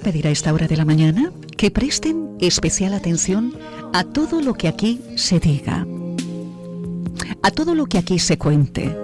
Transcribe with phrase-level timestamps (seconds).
[0.00, 3.52] A pedir a esta hora de la mañana que presten especial atención
[3.92, 5.86] a todo lo que aquí se diga,
[7.42, 8.96] a todo lo que aquí se cuente.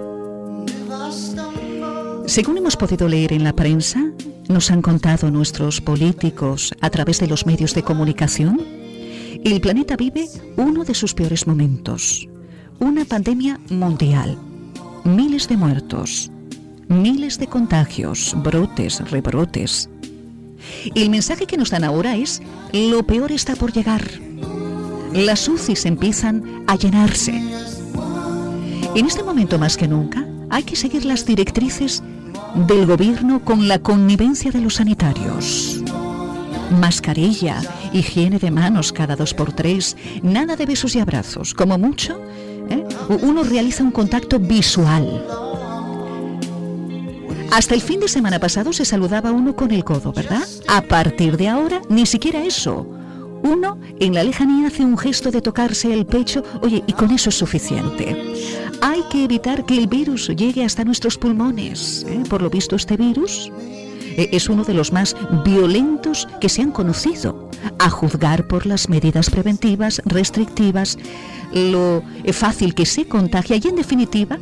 [2.25, 4.11] Según hemos podido leer en la prensa,
[4.49, 8.59] nos han contado nuestros políticos a través de los medios de comunicación,
[9.45, 12.27] el planeta vive uno de sus peores momentos,
[12.79, 14.35] una pandemia mundial,
[15.03, 16.31] miles de muertos,
[16.87, 19.91] miles de contagios, brotes, rebrotes.
[20.95, 22.41] El mensaje que nos dan ahora es,
[22.73, 24.03] lo peor está por llegar.
[25.13, 27.31] Las UCIs empiezan a llenarse.
[28.95, 32.03] En este momento más que nunca, hay que seguir las directrices
[32.67, 35.81] del gobierno con la connivencia de los sanitarios.
[36.79, 37.61] Mascarilla,
[37.93, 41.53] higiene de manos cada dos por tres, nada de besos y abrazos.
[41.53, 42.19] Como mucho,
[42.69, 42.83] ¿eh?
[43.21, 45.23] uno realiza un contacto visual
[47.51, 50.47] hasta el fin de semana pasado se saludaba uno con el codo, ¿verdad?
[50.67, 52.85] A partir de ahora, ni siquiera eso.
[53.43, 57.29] Uno en la lejanía hace un gesto de tocarse el pecho, oye, y con eso
[57.29, 58.33] es suficiente.
[58.81, 62.05] Hay que evitar que el virus llegue hasta nuestros pulmones.
[62.07, 62.23] ¿eh?
[62.29, 63.51] Por lo visto, este virus
[64.01, 68.89] eh, es uno de los más violentos que se han conocido, a juzgar por las
[68.89, 70.97] medidas preventivas, restrictivas,
[71.53, 72.03] lo
[72.33, 74.37] fácil que se contagia y, en definitiva,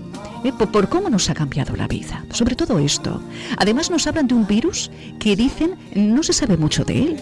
[0.46, 0.54] ¿eh?
[0.54, 2.24] por, cómo nos ha cambiado la vida.
[2.32, 3.22] Sobre todo esto.
[3.58, 7.18] Además nos hablan de un virus que dicen no se sabe mucho de él,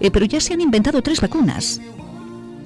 [0.00, 1.80] eh, pero ya se han inventado tres vacunas.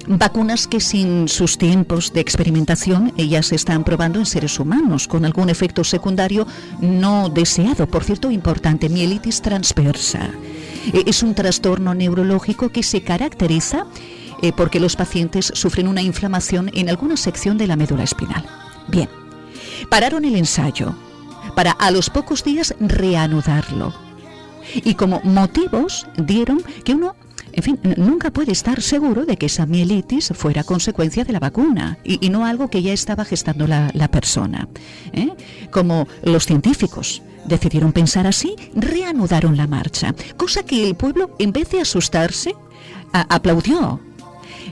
[0.09, 5.25] Vacunas que sin sus tiempos de experimentación ya se están probando en seres humanos con
[5.25, 6.47] algún efecto secundario
[6.81, 10.31] no deseado, por cierto importante, mielitis transversa.
[10.93, 13.87] Eh, es un trastorno neurológico que se caracteriza
[14.55, 18.45] porque los pacientes sufren una inflamación en alguna sección de la médula espinal.
[18.87, 19.09] Bien,
[19.91, 20.95] Pararon el ensayo
[21.55, 23.95] para a los pocos días reanudarlo.
[24.75, 27.15] Y como motivos dieron que uno
[27.57, 31.97] en fin, nunca puede estar seguro de que esa mielitis fuera consecuencia de la vacuna
[32.05, 34.69] y, no algo que ya estaba gestando la, persona.
[35.15, 35.31] ¿eh?
[35.71, 41.71] Como los científicos decidieron pensar así, reanudaron la marcha, cosa que el pueblo, en vez
[41.71, 42.55] de asustarse,
[43.13, 44.01] aplaudió.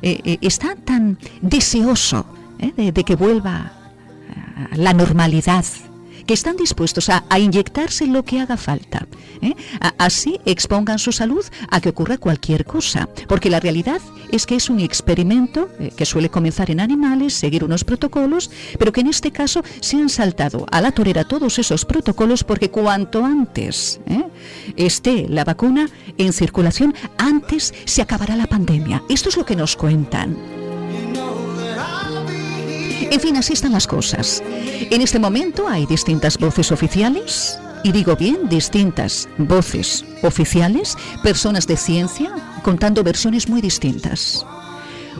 [0.02, 2.26] Eh, eh, está tan deseoso
[2.76, 3.83] de, de que vuelva
[4.76, 5.64] la normalidad,
[6.26, 9.06] que están dispuestos a, inyectarse lo que haga falta.
[9.42, 9.54] ¿eh?
[9.98, 14.00] así expongan su salud a que ocurra cualquier cosa, porque la realidad
[14.30, 18.92] es que es un experimento eh, que suele comenzar en animales, seguir unos protocolos, pero
[18.92, 23.24] que en este caso se han saltado a la torera todos esos protocolos porque cuanto
[23.24, 24.24] antes ¿eh?
[24.76, 29.02] esté la vacuna en circulación, antes se acabará la pandemia.
[29.08, 30.36] Esto es lo que nos cuentan.
[33.14, 34.42] En fin, así están las cosas.
[34.90, 41.76] En este momento hay distintas voces oficiales, y digo bien, distintas voces oficiales, personas de
[41.76, 44.44] ciencia, contando versiones muy distintas.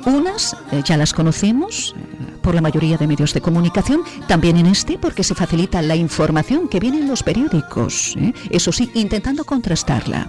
[0.07, 4.67] Unas eh, ya las conocemos eh, por la mayoría de medios de comunicación, también en
[4.67, 8.33] este porque se facilita la información que viene en los periódicos, ¿eh?
[8.51, 10.29] eso sí, intentando contrastarla.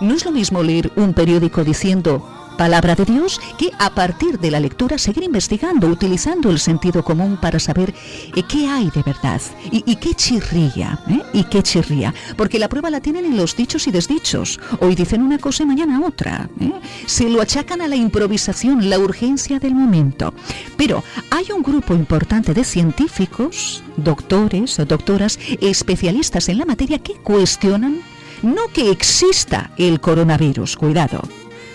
[0.00, 4.50] No es lo mismo leer un periódico diciendo palabra de Dios que a partir de
[4.50, 7.94] la lectura seguir investigando, utilizando el sentido común para saber
[8.36, 9.40] eh, qué hay de verdad
[9.70, 11.22] y, qué chirría, ¿eh?
[11.32, 14.60] y qué chirría, porque la prueba la tienen en los dichos y desdichos.
[14.80, 16.50] Hoy dicen una cosa y mañana otra.
[16.60, 16.70] ¿eh?
[17.06, 20.34] Se lo achacan a la improvisación, la urgencia del momento.
[20.76, 27.14] Pero hay un grupo importante de científicos, doctores o doctoras, especialistas en la materia que
[27.14, 28.02] cuestionan
[28.42, 31.22] no que exista el coronavirus, cuidado,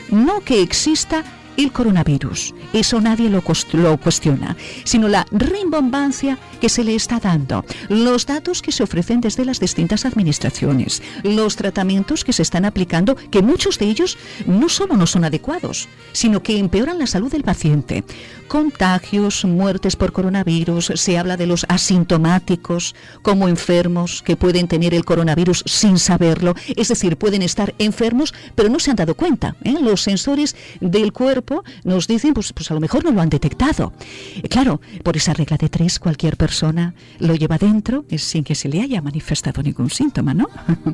[0.10, 1.24] no que exista
[1.58, 2.54] el coronavirus.
[2.74, 8.72] Eso nadie lo, cuestiona, sino la rimbombancia que se le está dando, los datos que
[8.72, 13.86] se ofrecen desde las distintas administraciones, los tratamientos que se están aplicando, que muchos de
[13.86, 18.04] ellos no solo no son adecuados, sino que empeoran la salud del paciente.
[18.48, 25.06] Contagios, muertes por coronavirus, se habla de los asintomáticos como enfermos que pueden tener el
[25.06, 29.56] coronavirus sin saberlo, es decir, pueden estar enfermos pero no se han dado cuenta.
[29.64, 29.76] ¿eh?
[29.82, 31.45] Los sensores del cuerpo
[31.84, 33.94] nos dicen, pues, pues a lo mejor no lo han detectado.
[34.36, 38.70] Eh, claro, por esa regla de tres, cualquier persona lo lleva dentro sin que se
[38.70, 40.48] le haya manifestado ningún síntoma, ¿no?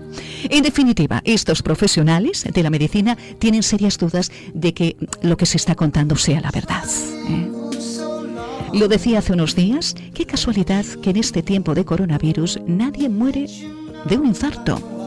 [0.49, 5.57] en definitiva, estos profesionales de la medicina tienen serias dudas de que lo que se
[5.57, 6.83] está contando sea la verdad.
[7.29, 7.49] ¿eh?
[8.73, 13.47] Lo decía hace unos días, qué casualidad que en este tiempo de coronavirus nadie muere
[14.05, 15.00] de un infarto.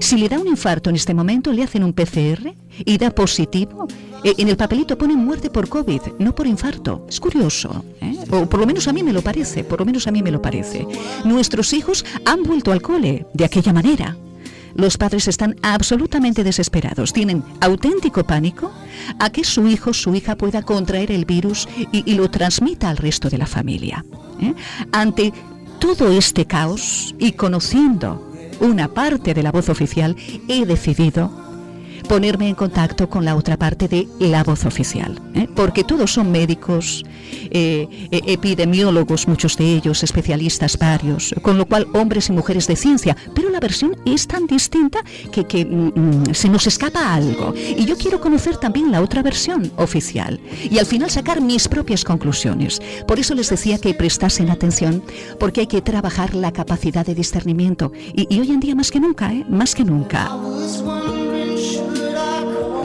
[0.00, 2.54] Si le da un infarto en este momento, le hacen un PCR
[2.84, 3.86] y da positivo.
[4.24, 7.06] Eh, en el papelito ponen muerte por COVID, no por infarto.
[7.08, 8.16] Es curioso, ¿eh?
[8.30, 10.30] o por lo menos a mí me lo parece, por lo menos a mí me
[10.30, 10.86] lo parece.
[11.24, 14.16] Nuestros hijos han vuelto al cole de aquella manera.
[14.74, 18.70] los padres están absolutamente desesperados, tienen auténtico pánico
[19.18, 23.30] a que su hijo, su hija pueda contraer el virus y, lo transmita al resto
[23.30, 24.04] de la familia.
[24.38, 24.52] ¿eh?
[24.92, 25.32] Ante
[25.78, 28.25] todo este caos y conociendo
[28.60, 30.16] una parte de la voz oficial,
[30.48, 31.45] he decidido
[32.06, 35.48] ponerme en contacto con la otra parte de la voz oficial, ¿eh?
[35.54, 37.04] porque todos son médicos,
[37.50, 42.76] eh, e, epidemiólogos, muchos de ellos, especialistas varios, con lo cual hombres y mujeres de
[42.76, 45.00] ciencia, pero la versión es tan distinta
[45.30, 47.54] que, mm, mm, se nos escapa algo.
[47.56, 52.04] Y yo quiero conocer también la otra versión oficial y al final sacar mis propias
[52.04, 52.80] conclusiones.
[53.06, 55.02] Por eso les decía que prestasen atención,
[55.38, 57.92] porque hay que trabajar la capacidad de discernimiento.
[58.14, 59.44] Y, hoy en día más que nunca, ¿eh?
[59.48, 60.30] más que nunca.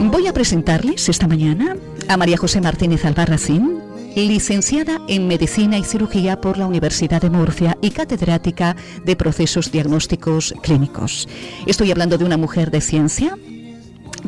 [0.00, 1.76] Voy a presentarles esta mañana
[2.08, 3.78] a María José Martínez Albarracín,
[4.16, 10.54] licenciada en Medicina y Cirugía por la Universidad de Murcia y catedrática de Procesos Diagnósticos
[10.62, 11.28] Clínicos.
[11.66, 13.36] Estoy hablando de una mujer de ciencia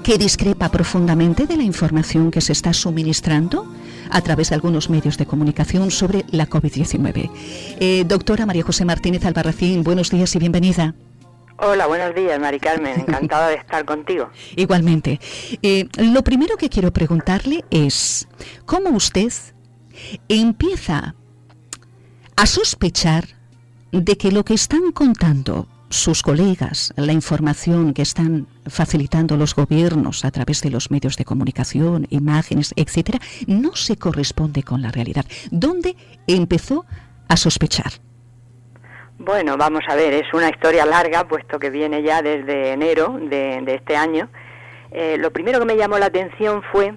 [0.02, 3.66] que discrepa profundamente de la información que se está suministrando
[4.10, 7.30] a través de algunos medios de comunicación sobre la COVID-19.
[7.80, 10.94] Eh, doctora María José Martínez Albarracín, buenos días y bienvenida.
[11.56, 13.00] Hola, buenos días, Mari Carmen.
[13.00, 14.28] Encantada de estar contigo.
[14.56, 15.20] Igualmente.
[15.62, 18.26] Eh, lo primero que quiero preguntarle es,
[18.66, 19.32] ¿cómo usted
[20.28, 21.14] empieza
[22.36, 23.28] a sospechar
[23.92, 30.24] de que lo que están contando sus colegas, la información que están facilitando los gobiernos
[30.24, 35.24] a través de los medios de comunicación, imágenes, etcétera, no se corresponde con la realidad?
[35.52, 35.94] ¿Dónde
[36.26, 36.84] empezó
[37.28, 37.92] a sospechar?
[39.18, 43.62] Bueno, vamos a ver, es una historia larga, puesto que viene ya desde enero de,
[43.68, 44.28] este año.
[44.90, 46.94] Eh, lo primero que me llamó la atención fue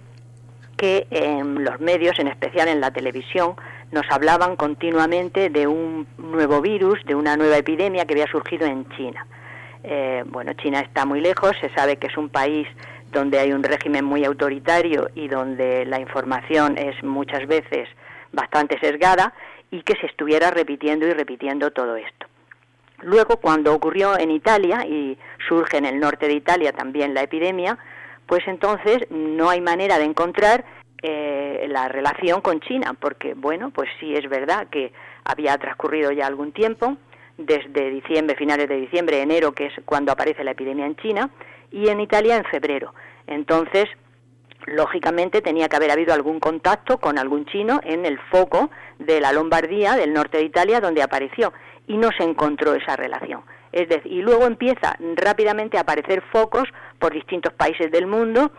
[0.78, 3.56] que en los medios, en especial en la televisión,
[3.92, 8.90] nos hablaban continuamente de un nuevo virus, de una nueva epidemia que había surgido en
[8.90, 9.26] China.
[9.84, 12.68] Eh, bueno, China está muy lejos, se sabe que es un país
[13.12, 17.88] donde hay un régimen muy autoritario y donde la información es muchas veces
[18.34, 19.34] bastante sesgada
[19.72, 22.28] y que se estuviera repitiendo y repitiendo todo esto.
[23.02, 25.18] Luego, cuando ocurrió en Italia y
[25.48, 27.78] surge en el norte de Italia también la epidemia,
[28.26, 30.66] pues entonces no hay manera de encontrar
[31.04, 34.92] eh, la relación con China, porque bueno, pues sí es verdad que
[35.24, 36.98] había transcurrido ya algún tiempo,
[37.38, 41.30] desde diciembre, finales de diciembre, enero, que es cuando aparece la epidemia en China,
[41.72, 42.96] y en Italia en febrero.
[43.28, 43.86] Entonces,
[44.66, 48.70] lógicamente tenía que haber habido algún contacto con algún chino en el foco
[49.00, 51.54] de la Lombardía, del norte de Italia, donde apareció,
[51.88, 53.42] y no se encontró esa relación.
[53.72, 56.68] Es decir, y luego empieza rápidamente a aparecer focos
[57.00, 58.52] por distintos países del mundo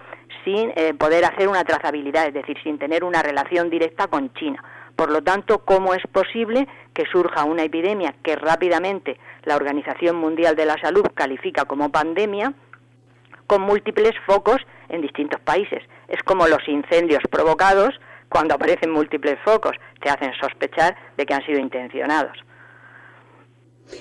[0.45, 4.63] sin eh, poder hacer una trazabilidad, es decir, sin tener una relación directa con China.
[4.97, 10.57] Por lo tanto, ¿cómo es posible que surja una epidemia que rápidamente la Organización Mundial
[10.57, 12.53] de la Salud califica como pandemia
[13.47, 14.59] con múltiples focos
[14.89, 15.83] en distintos países?
[16.09, 17.99] Es como los incendios provocados
[18.29, 22.37] cuando aparecen múltiples focos, te hacen sospechar de que han sido intencionados.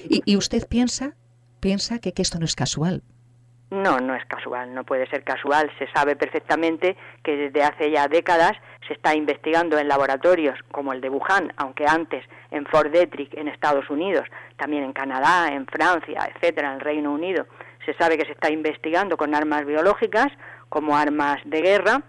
[0.09, 1.15] ¿Y, usted piensa,
[1.61, 3.03] piensa que, que esto no es casual?
[3.69, 5.69] No, no es casual, no puede ser casual.
[5.77, 8.53] Se sabe perfectamente que desde hace ya décadas
[8.87, 13.49] se está investigando en laboratorios como el de Wuhan, aunque antes en Fort Detrick en
[13.49, 17.45] Estados Unidos, también en Canadá, en Francia, etcétera, en el Reino Unido.
[17.85, 20.27] Se sabe que se está investigando con armas biológicas
[20.69, 22.01] como armas de guerra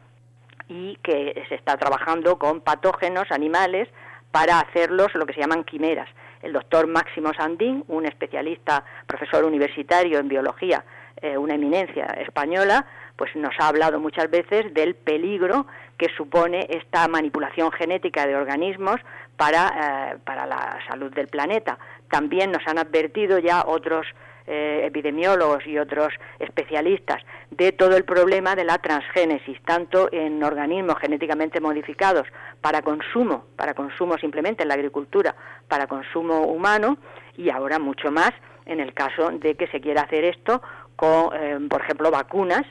[0.69, 3.89] y que se está trabajando con patógenos animales
[4.31, 6.09] para hacerlos lo que se llaman quimeras.
[6.43, 10.85] El doctor Máximo Sandín, un especialista, profesor universitario en biología,
[11.21, 12.87] eh, una eminencia española,
[13.17, 19.01] pues nos ha hablado muchas veces del peligro que supone esta manipulación genética de organismos
[19.37, 21.79] para, eh, para la salud del planeta.
[22.09, 24.07] También nos han advertido ya otros
[24.51, 30.97] eh, epidemiólogos y otros especialistas de todo el problema de la transgénesis, tanto en organismos
[31.01, 32.27] genéticamente modificados
[32.63, 35.37] para consumo, para consumo simplemente en la agricultura,
[35.69, 36.97] para consumo humano
[37.37, 38.33] y ahora mucho más
[38.65, 40.63] en el caso de que se quiera hacer esto
[40.97, 42.65] con, eh, por ejemplo, vacunas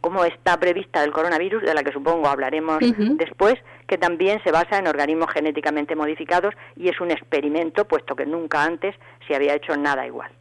[0.00, 3.54] como está prevista el coronavirus, de la que supongo hablaremos después,
[3.86, 8.64] que también se basa en organismos genéticamente modificados y es un experimento, puesto que nunca
[8.64, 10.32] antes se había hecho nada igual.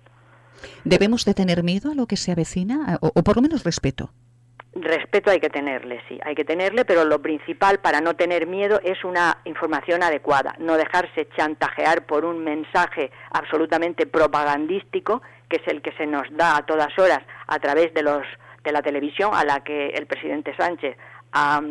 [0.84, 4.12] ¿Debemos de tener miedo a lo que se avecina o, por lo menos respeto?
[4.74, 8.80] Respeto hay que tenerle, sí, hay que tenerle, pero lo principal para no tener miedo
[8.84, 15.82] es una información adecuada, no dejarse chantajear por un mensaje absolutamente propagandístico, que es el
[15.82, 18.24] que se nos da a todas horas a través de los
[18.64, 20.96] de la televisión, a la que el presidente Sánchez
[21.34, 21.62] ha,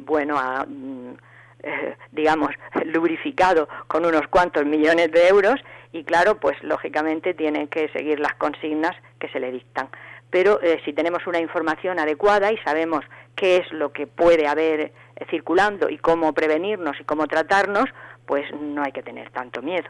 [0.00, 1.16] bueno, ha, mm,
[1.64, 2.50] eh, digamos,
[2.84, 5.56] lubrificado con unos cuantos millones de euros
[5.92, 9.88] y claro, pues lógicamente tienen que seguir las consignas que se le dictan.
[10.30, 13.04] Pero eh, si tenemos una información adecuada y sabemos
[13.36, 14.92] qué es lo que puede haber eh,
[15.30, 17.84] circulando y cómo prevenirnos y cómo tratarnos,
[18.26, 19.88] pues no hay que tener tanto miedo.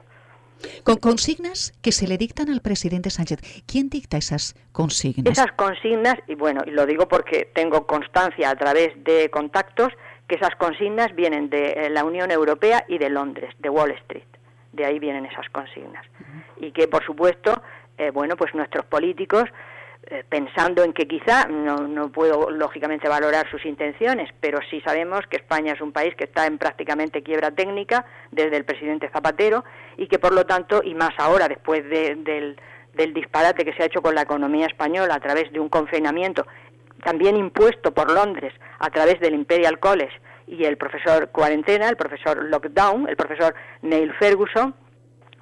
[0.83, 3.41] Con consignas que se le dictan al presidente Sánchez.
[3.67, 5.33] ¿Quién dicta esas consignas?
[5.33, 9.93] Esas consignas, y bueno, y lo digo porque tengo constancia a través de contactos,
[10.29, 14.25] que esas consignas vienen de eh, la Unión Europea y de Londres, de Wall Street.
[14.73, 16.05] De ahí vienen esas consignas.
[16.57, 17.63] Y que, por supuesto,
[17.99, 19.45] eh, bueno, pues nuestros políticos
[20.07, 25.27] eh, pensando en que quizá, no, no puedo lógicamente valorar sus intenciones, pero sí sabemos
[25.29, 29.65] que España es un país que está en prácticamente quiebra técnica desde el presidente Zapatero
[29.97, 32.23] y que por lo tanto, y más ahora después del,
[32.93, 36.47] del disparate que se ha hecho con la economía española a través de un confinamiento
[37.03, 42.45] también impuesto por Londres a través del Imperial College y el profesor cuarentena, el profesor
[42.45, 44.75] lockdown, el profesor Neil Ferguson,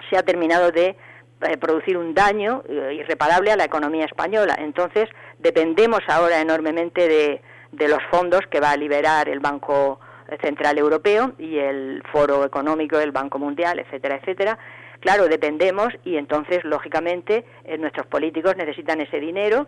[0.09, 0.95] se ha terminado de
[1.41, 4.55] eh, producir un daño eh, irreparable a la economía española.
[4.57, 7.41] Entonces, dependemos ahora enormemente de,
[7.71, 9.99] de los fondos que va a liberar el Banco
[10.41, 14.57] Central Europeo y el Foro Económico del Banco Mundial, etcétera, etcétera.
[15.03, 19.67] Claro, dependemos y entonces, lógicamente, eh, nuestros políticos necesitan ese dinero.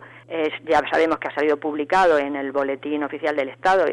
[0.64, 3.84] ya sabemos que ha salido publicado en el Boletín Oficial del Estado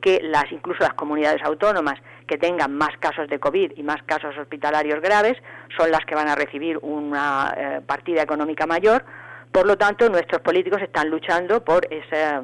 [0.00, 4.36] que las incluso las comunidades autónomas que tengan más casos de COVID y más casos
[4.36, 5.36] hospitalarios graves
[5.76, 9.04] son las que van a recibir una eh, partida económica mayor.
[9.52, 12.40] Por lo tanto, nuestros políticos están luchando por ese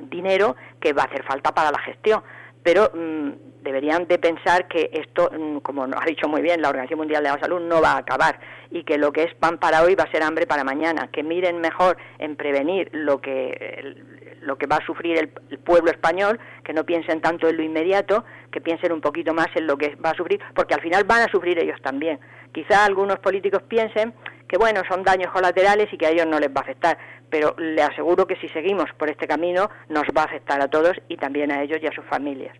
[0.00, 2.22] dinero que va a hacer falta para la gestión.
[2.62, 6.68] Pero mm, deberían de pensar que esto, mm, como nos ha dicho muy bien la
[6.68, 8.38] Organización Mundial de la Salud, no va a acabar
[8.70, 11.08] y que lo que es pan para hoy va a ser hambre para mañana.
[11.12, 13.96] Que miren mejor en prevenir lo que
[14.42, 18.24] lo que va a sufrir el, pueblo español, que no piensen tanto en lo inmediato,
[18.50, 21.22] que piensen un poquito más en lo que va a sufrir, porque al final van
[21.22, 22.18] a sufrir ellos también.
[22.52, 24.14] Quizá algunos políticos piensen
[24.48, 26.98] que, bueno, son daños colaterales y que a ellos no les va a afectar,
[27.30, 31.00] pero le aseguro que si seguimos por este camino nos va a afectar a todos
[31.08, 32.56] y también a ellos y a sus familias.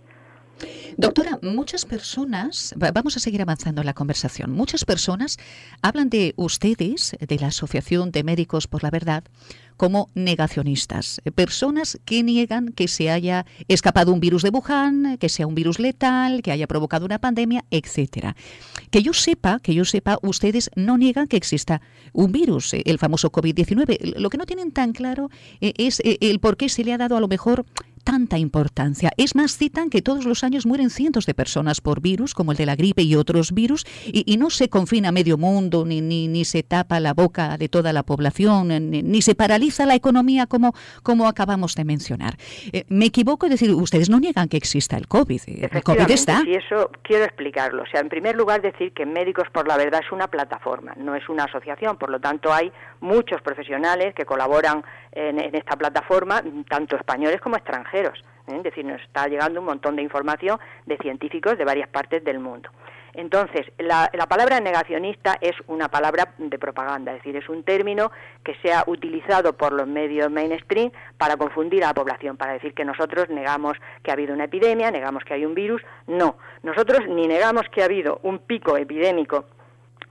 [0.96, 5.38] Doctora, muchas personas, vamos a seguir avanzando en la conversación, muchas personas
[5.82, 9.24] hablan de ustedes, de la Asociación de Médicos por la Verdad,
[9.80, 15.46] como negacionistas, personas que niegan que se haya escapado un virus de Wuhan, que sea
[15.46, 18.36] un virus letal, que haya provocado una pandemia, etcétera.
[18.90, 21.80] Que yo sepa, que yo sepa, ustedes no niegan que exista
[22.12, 24.18] un virus, el famoso COVID-19.
[24.18, 25.30] Lo que no tienen tan claro
[25.62, 27.64] eh, es eh, el por qué se le ha dado a lo mejor
[28.10, 29.12] tanta importancia.
[29.16, 32.58] Es más, citan que todos los años mueren cientos de personas por virus, como el
[32.58, 36.44] de la gripe y otros virus, y, no se confina medio mundo, ni, ni, ni,
[36.44, 40.72] se tapa la boca de toda la población, ni, se paraliza la economía como,
[41.04, 42.34] como acabamos de mencionar.
[42.72, 43.46] Eh, ¿Me equivoco?
[43.46, 45.42] Es decir, ustedes no niegan que exista el COVID.
[45.46, 46.42] El COVID está.
[46.44, 47.84] Y eso quiero explicarlo.
[47.84, 51.14] O sea, en primer lugar, decir que Médicos por la Verdad es una plataforma, no
[51.14, 51.96] es una asociación.
[51.96, 57.99] Por lo tanto, hay muchos profesionales que colaboran en, esta plataforma, tanto españoles como extranjeros.
[58.06, 58.56] ¿Eh?
[58.56, 62.38] Es decir, nos está llegando un montón de información de científicos de varias partes del
[62.38, 62.70] mundo.
[63.12, 68.12] Entonces, la, palabra negacionista es una palabra de propaganda, es decir, es un término
[68.44, 72.72] que se ha utilizado por los medios mainstream para confundir a la población, para decir
[72.72, 75.82] que nosotros negamos que ha habido una epidemia, negamos que hay un virus.
[76.06, 79.46] No, nosotros ni negamos que ha habido un pico epidémico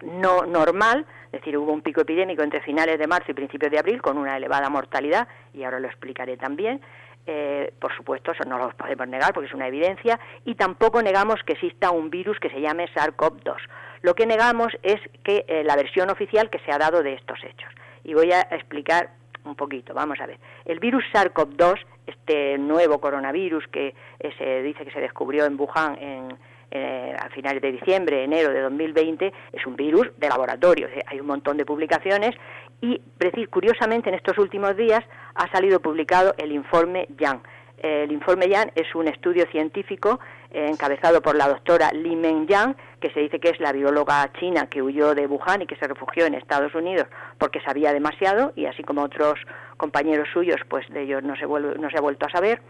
[0.02, 3.80] no normal, es decir, hubo un pico epidémico entre finales de marzo y principios de
[3.80, 6.82] abril con una elevada mortalidad, y ahora lo explicaré también.
[7.26, 11.42] Eh, por supuesto, eso no lo podemos negar porque es una evidencia, y tampoco negamos
[11.46, 13.58] que exista un virus que se llame SARS-CoV-2.
[14.02, 17.38] Lo que negamos es que eh, la versión oficial que se ha dado de estos
[17.44, 17.72] hechos.
[18.04, 19.12] Y voy a explicar
[19.46, 20.38] un poquito, vamos a ver.
[20.66, 25.98] El virus SARS-CoV-2, este nuevo coronavirus que eh, se dice que se descubrió en Wuhan
[26.00, 26.38] en,
[26.72, 30.88] eh, a finales de diciembre, enero de 2020, es un virus de laboratorio.
[31.08, 32.36] Hay un montón de publicaciones
[32.82, 33.02] y,
[33.48, 35.04] curiosamente, en estos últimos días
[35.36, 37.42] ha salido publicado el informe Yang.
[37.78, 40.20] El informe Yang es un estudio científico
[40.52, 44.30] eh, encabezado por la doctora Li Meng Yang, que se dice que es la bióloga
[44.34, 47.08] china que huyó de Wuhan y que se refugió en Estados Unidos
[47.38, 49.40] porque sabía demasiado y así como otros
[49.78, 52.62] compañeros suyos, pues de ellos no se, no se ha vuelto a saber.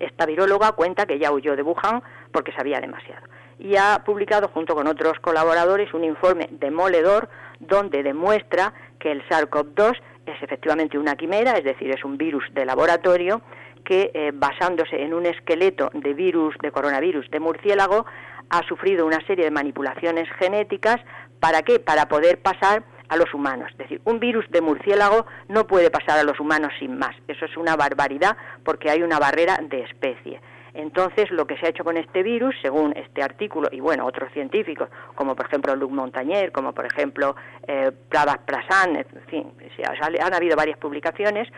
[0.00, 3.24] Esta viróloga cuenta que ya huyó de Wuhan porque sabía demasiado.
[3.60, 7.28] Y ha publicado junto con otros colaboradores un informe demoledor
[7.60, 8.72] donde demuestra
[9.02, 13.42] que el SARS-CoV-2 es efectivamente una quimera, es decir, es un virus de laboratorio
[13.84, 18.06] que eh, basándose en un esqueleto de virus de coronavirus de murciélago
[18.48, 21.00] ha sufrido una serie de manipulaciones genéticas
[21.40, 21.80] para qué?
[21.80, 23.70] Para poder pasar a los humanos.
[23.72, 27.16] Es decir, un virus de murciélago no puede pasar a los humanos sin más.
[27.26, 30.40] Eso es una barbaridad porque hay una barrera de especie.
[30.74, 34.32] Entonces, lo que se ha hecho con este virus, según este artículo, y bueno, otros
[34.32, 37.36] científicos, como por ejemplo Luc Montagnier, como por ejemplo
[37.66, 39.52] eh, Prabhat Prasan, en fin,
[40.20, 41.48] han habido varias publicaciones,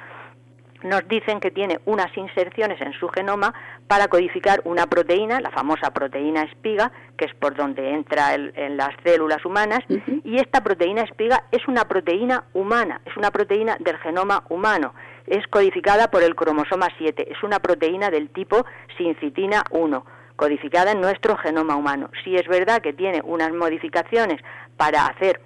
[0.83, 3.54] nos dicen que tiene unas inserciones en su genoma
[3.88, 8.90] para codificar una proteína, la famosa proteína espiga, que es por donde entra en las
[9.02, 9.80] células humanas,
[10.25, 14.92] y esta proteína espiga es una proteína humana, es una proteína del genoma humano,
[15.26, 18.64] es codificada por el cromosoma 7, es una proteína del tipo
[18.97, 20.04] sincitina 1
[20.37, 22.11] codificada en nuestro genoma humano.
[22.25, 24.40] Si es verdad que tiene unas modificaciones
[24.76, 25.40] para hacer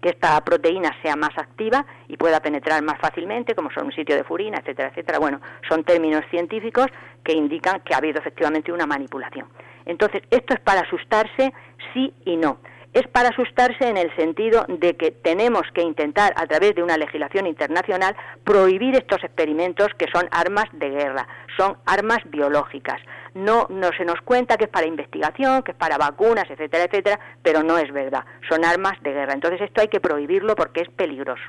[0.00, 4.16] que esta proteína sea más activa y pueda penetrar más fácilmente, como son un sitio
[4.16, 5.18] de furina, etcétera, etcétera.
[5.18, 6.86] Bueno, son términos científicos
[7.22, 9.48] que indican que ha habido efectivamente una manipulación.
[9.84, 11.52] Entonces, esto es para asustarse
[11.92, 12.58] sí y no.
[12.92, 16.96] Es para asustarse en el sentido de que tenemos que intentar, a través de una
[16.96, 23.00] legislación internacional, prohibir estos experimentos que son armas de guerra, son armas biológicas
[23.34, 27.20] no, no se nos cuenta que es para investigación, que es para vacunas, etcétera, etcétera,
[27.42, 29.34] pero no es verdad, son armas de guerra.
[29.34, 31.42] Entonces esto hay que prohibirlo porque es peligroso.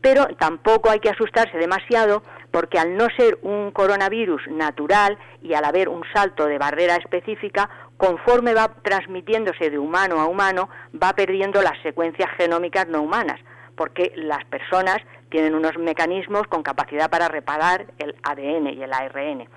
[0.00, 5.64] Pero tampoco hay que asustarse demasiado porque al no ser un coronavirus natural y al
[5.64, 7.68] haber un salto de barrera específica,
[7.98, 13.40] conforme va transmitiéndose de humano a humano, va perdiendo las secuencias genómicas no humanas,
[13.76, 19.48] porque las personas tienen unos mecanismos con capacidad para reparar el ADN y el ARN.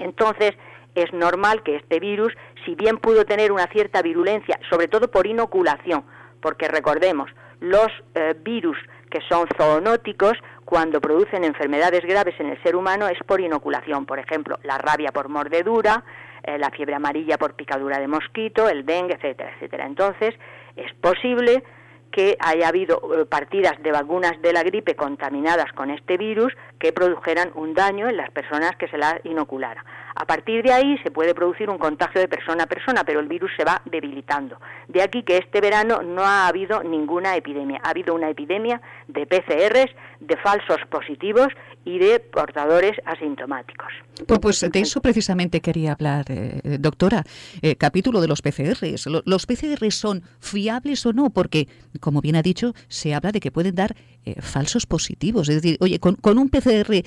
[0.00, 0.52] Entonces,
[0.94, 2.32] es normal que este virus,
[2.64, 6.04] si bien pudo tener una cierta virulencia, sobre todo por inoculación,
[6.40, 7.30] porque recordemos,
[7.60, 8.78] los eh, virus
[9.10, 10.32] que son zoonóticos,
[10.64, 14.04] cuando producen enfermedades graves en el ser humano, es por inoculación.
[14.04, 16.02] Por ejemplo, la rabia por mordedura,
[16.46, 19.86] eh, la fiebre amarilla por picadura de mosquito, el dengue, etcétera, etcétera.
[19.86, 20.34] Entonces,
[20.76, 21.62] es posible
[22.10, 26.92] que haya habido eh, partidas de vacunas de la gripe contaminadas con este virus que
[26.92, 29.84] produjeran un daño en las personas que se la inocularan.
[30.16, 33.28] A partir de ahí se puede producir un contagio de persona a persona, pero el
[33.28, 34.58] virus se va debilitando.
[34.88, 37.80] De aquí que este verano no ha habido ninguna epidemia.
[37.82, 41.48] Ha habido una epidemia de PCRs, de falsos positivos
[41.84, 43.92] y de portadores asintomáticos.
[44.26, 47.22] Pues, pues de eso precisamente quería hablar, eh, doctora.
[47.60, 49.06] Eh, capítulo de los PCRs.
[49.24, 51.28] ¿Los PCRs son fiables o no?
[51.28, 51.68] Porque,
[52.00, 53.94] como bien ha dicho, se habla de que pueden dar
[54.26, 55.48] eh, falsos positivos.
[55.48, 57.02] Es decir, oye, con, un PCR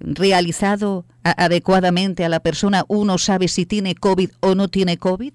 [0.00, 5.34] realizado adecuadamente a la persona, ¿uno sabe si tiene COVID o no tiene COVID?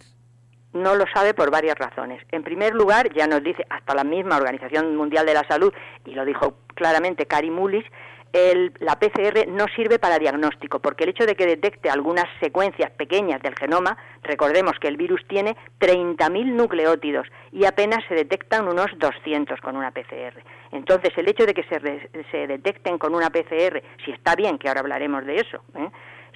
[0.73, 2.21] No lo sabe por varias razones.
[2.31, 5.73] En primer lugar, ya nos dice hasta la misma Organización Mundial de la Salud,
[6.05, 7.85] y lo dijo claramente Cari Mullis,
[8.31, 13.41] la PCR no sirve para diagnóstico, porque el hecho de que detecte algunas secuencias pequeñas
[13.41, 19.59] del genoma, recordemos que el virus tiene 30.000 nucleótidos y apenas se detectan unos 200
[19.61, 20.43] con una PCR.
[20.71, 24.81] Entonces, el hecho de que se, detecten con una PCR, si está bien, que ahora
[24.81, 25.89] hablaremos de eso, ¿eh?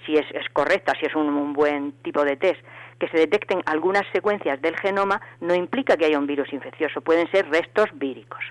[0.05, 2.59] si es, correcta, si es un buen tipo de test,
[2.99, 7.29] que se detecten algunas secuencias del genoma, no implica que haya un virus infeccioso, pueden
[7.31, 8.43] ser restos víricos.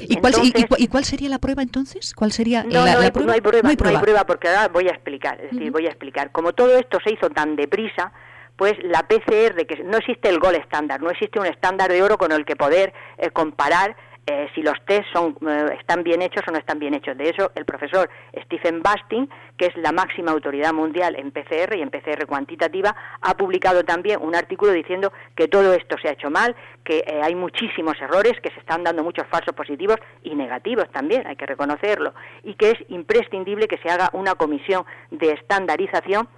[0.00, 0.34] ¿Y, cuál,
[0.78, 2.14] y, cuál, sería la prueba entonces?
[2.14, 3.26] ¿Cuál sería no, la, no, hay, prueba?
[3.26, 5.40] No hay prueba, no hay prueba, porque ahora voy a explicar.
[5.40, 6.32] Es decir, voy a explicar.
[6.32, 8.12] Como todo esto se hizo tan deprisa,
[8.56, 12.18] pues la PCR, que no existe el gol estándar, no existe un estándar de oro
[12.18, 16.42] con el que poder eh, comparar eh, si los test son, eh, están bien hechos
[16.48, 17.16] o no están bien hechos.
[17.16, 18.10] De eso, el profesor
[18.44, 23.34] Stephen Basting, que es la máxima autoridad mundial en PCR y en PCR cuantitativa, ha
[23.36, 27.36] publicado también un artículo diciendo que todo esto se ha hecho mal, que eh, hay
[27.36, 32.12] muchísimos errores, que se están dando muchos falsos positivos y negativos también, hay que reconocerlo,
[32.42, 36.28] y que es imprescindible que se haga una comisión de estandarización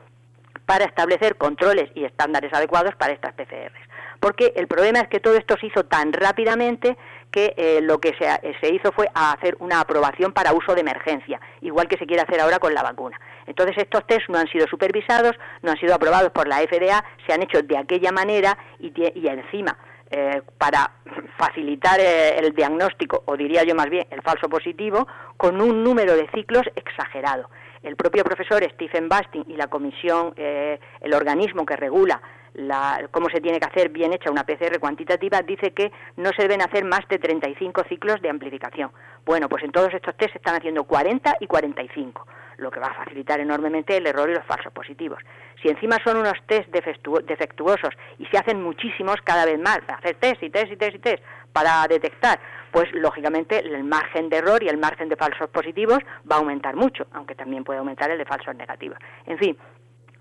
[0.66, 3.88] para establecer controles y estándares adecuados para estas PCRs.
[4.20, 6.96] Porque el problema es que todo esto se hizo tan rápidamente
[7.30, 8.26] que eh, lo que se,
[8.60, 12.40] se, hizo fue hacer una aprobación para uso de emergencia, igual que se quiere hacer
[12.40, 13.20] ahora con la vacuna.
[13.46, 17.32] Entonces estos test no han sido supervisados, no han sido aprobados por la FDA, se
[17.32, 19.76] han hecho de aquella manera y, y encima
[20.10, 20.90] eh, para
[21.36, 26.16] facilitar eh, el diagnóstico, o diría yo más bien el falso positivo, con un número
[26.16, 27.50] de ciclos exagerado.
[27.82, 32.20] El propio profesor Stephen Basting y la comisión, el organismo que regula
[33.11, 36.62] cómo se tiene que hacer bien hecha una PCR cuantitativa, dice que no se deben
[36.62, 38.90] hacer más de 35 ciclos de amplificación.
[39.25, 42.88] Bueno, pues en todos estos test se están haciendo 40 y 45, lo que va
[42.88, 45.21] a facilitar enormemente el error y los falsos positivos.
[45.62, 50.42] Si encima son unos test defectuosos y se hacen muchísimos cada vez más, hacer test
[50.42, 52.40] y test y test y test para detectar,
[52.71, 55.99] pues lógicamente el margen de error y el margen de falsos positivos
[56.31, 58.99] va a aumentar mucho, aunque también puede aumentar el de falsos negativos.
[59.27, 59.57] En fin,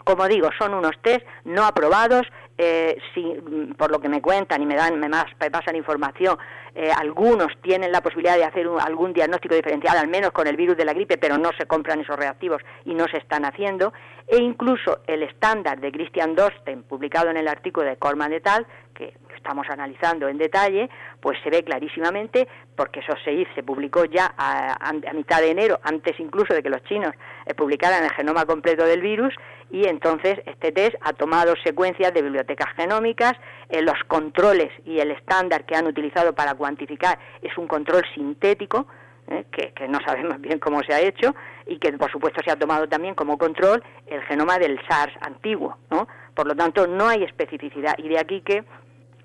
[0.08, 2.26] como digo, son unos test no aprobados
[2.58, 6.38] eh, si, mm, por lo que me cuentan y me dan, me, más, pasan información,
[6.74, 10.78] eh, algunos tienen la posibilidad de hacer algún diagnóstico diferencial, al menos con el virus
[10.78, 13.94] de la gripe, pero no se compran esos reactivos y no se están haciendo.
[14.28, 18.66] E incluso el estándar de Christian Dosten, publicado en el artículo de Corman de Tal,
[18.94, 20.90] que estamos analizando en detalle,
[21.22, 26.20] pues se ve clarísimamente, porque eso se, se publicó ya a, mitad de enero, antes
[26.20, 27.12] incluso de que los chinos
[27.46, 29.34] eh, publicaran el genoma completo del virus,
[29.70, 33.34] y entonces este test ha tomado secuencias de bibliotecas genómicas,
[33.70, 38.88] eh, los controles y el estándar que han utilizado para cuantificar es un control sintético,
[39.30, 42.52] eh, que, que, no sabemos bien cómo se ha hecho y que por supuesto se
[42.52, 46.08] ha tomado también como control el genoma del SARS antiguo, ¿no?
[46.34, 48.64] Por lo tanto no hay especificidad y de aquí que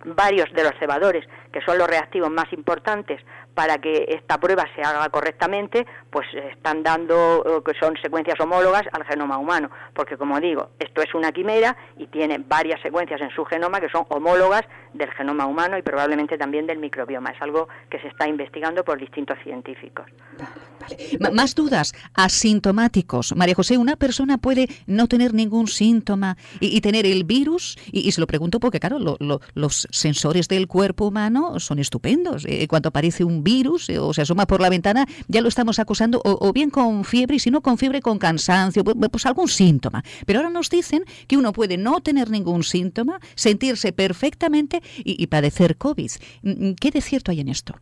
[0.05, 3.21] varios de los cebadores, que son los reactivos más importantes
[3.55, 8.83] para que esta prueba se haga correctamente, pues están dando eh, que son secuencias homólogas
[8.93, 13.31] al genoma humano, porque como digo, esto es una quimera y tiene varias secuencias en
[13.31, 14.63] su genoma que son homólogas
[14.95, 17.31] del genoma humano y probablemente también del microbioma.
[17.31, 20.07] Es algo que se está investigando por distintos científicos.
[21.33, 23.35] Más dudas, asintomáticos.
[23.37, 27.77] María José, ¿una persona puede no tener ningún síntoma y, tener el virus?
[27.91, 32.45] Y, se lo pregunto porque, claro, los sensores del cuerpo humano son estupendos.
[32.49, 35.79] Eh, cuando aparece un virus eh, o se asoma por la ventana, ya lo estamos
[35.79, 39.49] acusando o, bien con fiebre, y si no con fiebre, con cansancio, pues, pues algún
[39.49, 40.03] síntoma.
[40.27, 45.27] Pero ahora nos dicen que uno puede no tener ningún síntoma, sentirse perfectamente y, y
[45.29, 46.11] padecer COVID.
[46.43, 47.75] Mm, mm, ¿Qué de cierto hay en esto?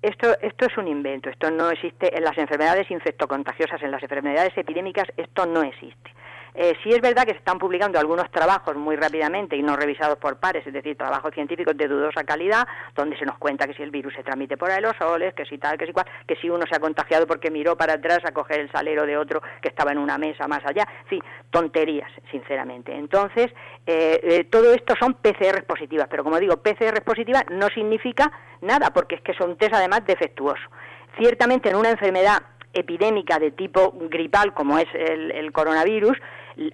[0.00, 4.56] Esto, esto es un invento, esto no existe en las enfermedades infectocontagiosas, en las enfermedades
[4.56, 6.14] epidémicas, esto no existe.
[6.60, 10.18] Eh, sí es verdad que se están publicando algunos trabajos muy rápidamente y no revisados
[10.18, 12.66] por pares, es decir, trabajos científicos de dudosa calidad,
[12.96, 15.78] donde se nos cuenta que si el virus se transmite por aerosoles, que si tal,
[15.78, 18.58] que si cual, que si uno se ha contagiado porque miró para atrás a coger
[18.58, 20.84] el salero de otro que estaba en una mesa más allá.
[21.08, 21.20] Sí,
[21.52, 22.92] tonterías, sinceramente.
[22.92, 23.52] Entonces,
[23.86, 28.90] eh, eh, todo esto son PCR positivas, pero como digo, PCR positiva no significa nada,
[28.90, 30.68] porque es que son test además defectuosos.
[31.16, 32.42] Ciertamente en una enfermedad
[32.72, 36.18] epidémica de tipo gripal como es el coronavirus,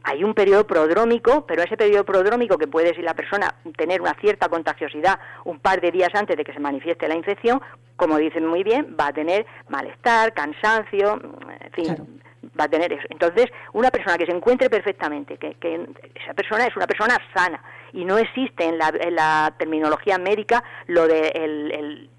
[0.03, 4.15] hay un periodo prodrómico, pero ese periodo prodrómico que puede, si la persona tener una
[4.15, 7.61] cierta contagiosidad un par de días antes de que se manifieste la infección,
[7.97, 11.21] como dicen muy bien, va a tener malestar, cansancio,
[11.61, 12.21] en fin.
[12.59, 13.03] Va a tener eso.
[13.09, 15.57] Entonces, una persona que se encuentre perfectamente, que,
[16.15, 17.61] esa persona es una persona sana
[17.93, 22.11] y no existe en la, terminología médica lo de el, el,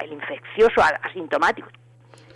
[0.00, 1.68] el infeccioso asintomático.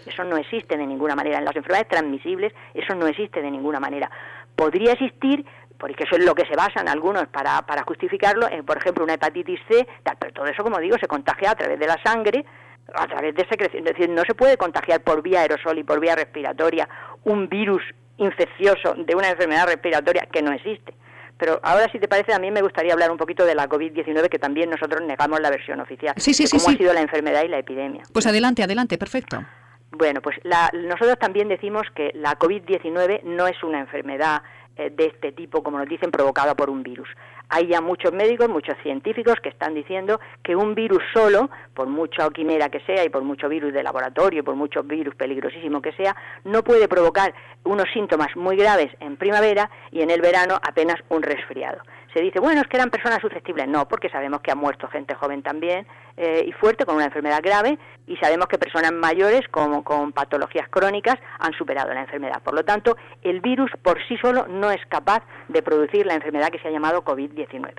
[0.07, 1.39] Eso no existe de ninguna manera.
[1.39, 4.11] En las enfermedades transmisibles eso no existe de ninguna manera
[4.57, 5.45] podría existir
[5.79, 9.15] porque eso es lo que se basan algunos para, para justificarlo, en, por ejemplo, una
[9.15, 9.87] hepatitis C,
[10.19, 12.47] pero todo eso, como digo, se contagia a través de la sangre,
[12.95, 13.87] a través de secreción.
[13.87, 16.89] Es decir, no se puede contagiar por vía aerosol y por vía respiratoria
[17.25, 17.83] un virus
[18.17, 20.95] infeccioso de una enfermedad respiratoria que no existe.
[21.37, 24.31] Pero ahora, si te parece, a mí me gustaría hablar un poquito de la COVID-19,
[24.31, 26.15] que también nosotros negamos la versión oficial.
[26.17, 28.03] Sí, sí, sí, cómo ha sido la enfermedad y la epidemia.
[28.15, 29.45] Pues adelante, adelante, perfecto.
[29.91, 30.37] Bueno, pues
[30.73, 34.43] nosotros también decimos que la COVID-19 no es una enfermedad
[34.77, 37.09] eh, de este tipo, como nos dicen, provocada por un virus.
[37.49, 42.29] Hay ya muchos médicos, muchos científicos que están diciendo que un virus solo, por mucha
[42.31, 46.15] quimera que sea y por mucho virus de laboratorio, por mucho virus peligrosísimo que sea,
[46.45, 47.33] no puede provocar
[47.65, 51.81] unos síntomas muy graves en primavera y en el verano apenas un resfriado
[52.13, 53.69] se dice, bueno, es que eran personas susceptibles.
[53.69, 57.41] No, porque sabemos que ha muerto gente joven también eh, y fuerte con una enfermedad
[57.43, 62.43] grave y sabemos que personas mayores como con patologías crónicas han superado la enfermedad.
[62.43, 66.49] Por lo tanto, el virus por sí solo no es capaz de producir la enfermedad
[66.49, 67.75] que se ha llamado COVID-19.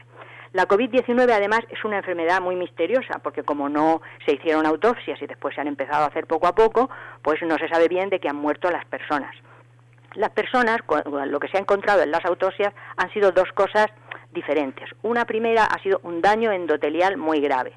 [0.54, 5.28] La COVID-19 además es una enfermedad muy misteriosa porque como no se hicieron autopsias y
[5.28, 6.90] después se han empezado a hacer poco a poco,
[7.22, 9.36] pues no se sabe bien de qué han muerto las personas.
[10.16, 10.80] Las personas,
[11.28, 13.88] lo que se ha encontrado en las autopsias han sido dos cosas
[14.32, 14.90] diferentes.
[15.04, 17.74] Una primera ha sido un daño endotelial muy grave.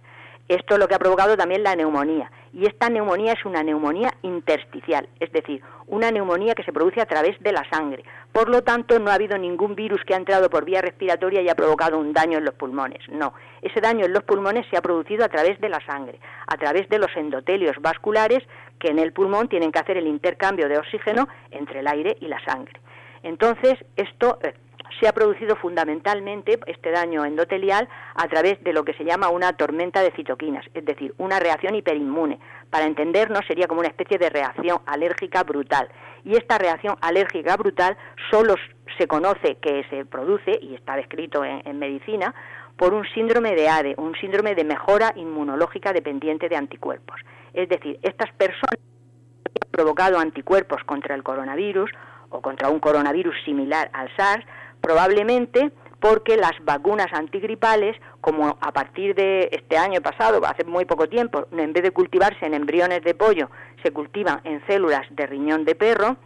[0.51, 2.29] Esto es lo que ha provocado también la neumonía.
[2.53, 7.07] Y esta neumonía es una neumonía intersticial, es decir, una neumonía que se produce a
[7.07, 8.03] través de la sangre.
[8.33, 11.49] Por lo tanto, no ha habido ningún virus que ha entrado por vía respiratoria y
[11.49, 12.99] ha provocado un daño en los pulmones.
[13.11, 13.33] No,
[13.63, 16.89] ese daño en los pulmones se ha producido a través de la sangre, a través
[16.89, 18.43] de los endotelios vasculares
[18.81, 22.27] que en el pulmón tienen que hacer el intercambio de oxígeno entre el aire y
[22.27, 22.81] la sangre.
[23.23, 24.55] Entonces, esto eh,
[24.99, 29.53] se ha producido fundamentalmente este daño endotelial a través de lo que se llama una
[29.53, 32.39] tormenta de citoquinas, es decir, una reacción hiperinmune.
[32.71, 35.89] Para entendernos sería como una especie de reacción alérgica brutal.
[36.25, 37.97] Y esta reacción alérgica brutal
[38.31, 38.55] solo
[38.99, 42.35] se conoce que se produce, y está descrito en, medicina,
[42.77, 47.21] por un síndrome de ADE, un síndrome de mejora inmunológica dependiente de anticuerpos.
[47.53, 51.91] Es decir, estas personas han provocado anticuerpos contra el coronavirus
[52.31, 54.45] o contra un coronavirus similar al SARS,
[54.81, 61.09] probablemente porque las vacunas antigripales, como a partir de este año pasado, hace muy poco
[61.09, 63.51] tiempo, en vez de cultivarse en embriones de pollo,
[63.83, 66.17] se cultivan en células de riñón de perro,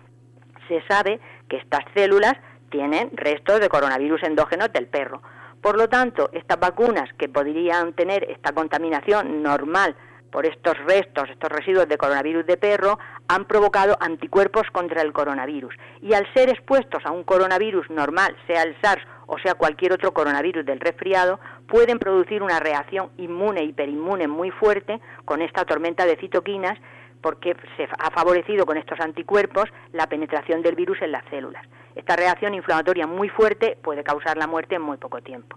[0.69, 2.35] se sabe que estas células
[2.71, 5.23] tienen restos de coronavirus endógenos del perro.
[5.61, 9.97] Por lo tanto, estas vacunas que podrían tener esta contaminación normal
[10.35, 15.73] por estos restos, estos residuos de coronavirus de perro, han provocado anticuerpos contra el coronavirus.
[16.03, 20.13] Y al ser expuestos a un coronavirus normal, sea el SARS o sea cualquier otro
[20.13, 26.17] coronavirus del resfriado, pueden producir una reacción inmune, hiperinmune muy fuerte con esta tormenta de
[26.17, 26.81] citoquinas
[27.21, 31.65] porque se ha favorecido con estos anticuerpos la penetración del virus en las células.
[31.95, 35.57] Esta reacción inflamatoria muy fuerte puede causar la muerte en muy poco tiempo.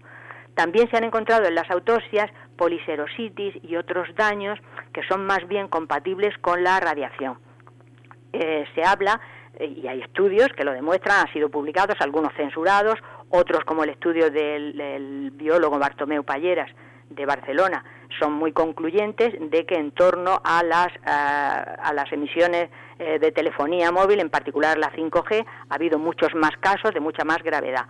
[0.57, 4.57] También se han encontrado en las autopsias poliserositis y otros daños
[4.91, 7.37] que son más bien compatibles con la radiación.
[8.33, 9.21] Eh, se habla,
[9.59, 12.95] eh, y hay estudios que lo demuestran, han sido publicados, algunos censurados,
[13.29, 16.71] otros como el estudio del, biólogo Bartomeu Palleras
[17.11, 17.85] de Barcelona,
[18.19, 23.91] son muy concluyentes de que en torno a las, a las emisiones eh, de telefonía
[23.91, 27.85] móvil, en particular la 5G, ha habido muchos más casos de mucha más gravedad.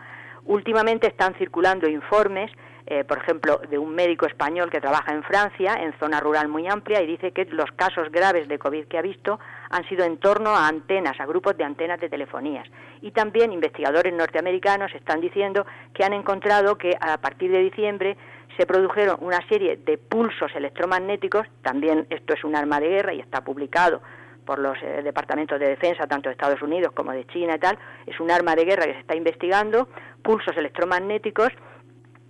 [0.47, 2.49] Últimamente están circulando informes,
[2.85, 6.65] eh, por ejemplo, de un médico español que trabaja en Francia, en zona rural muy
[6.69, 10.17] amplia, y dice que los casos graves de COVID que ha visto han sido en
[10.19, 12.65] torno a antenas, a grupos de antenas de telefonías.
[13.01, 18.15] Y también investigadores norteamericanos están diciendo que han encontrado que a partir de diciembre
[18.55, 23.19] se produjeron una serie de pulsos electromagnéticos, también esto es un arma de guerra y
[23.19, 24.01] está publicado
[24.47, 27.77] por los eh, departamentos de defensa, tanto de Estados Unidos como de China y tal,
[28.07, 29.89] es un arma de guerra que se está investigando,
[30.27, 31.53] pulsos electromagnéticos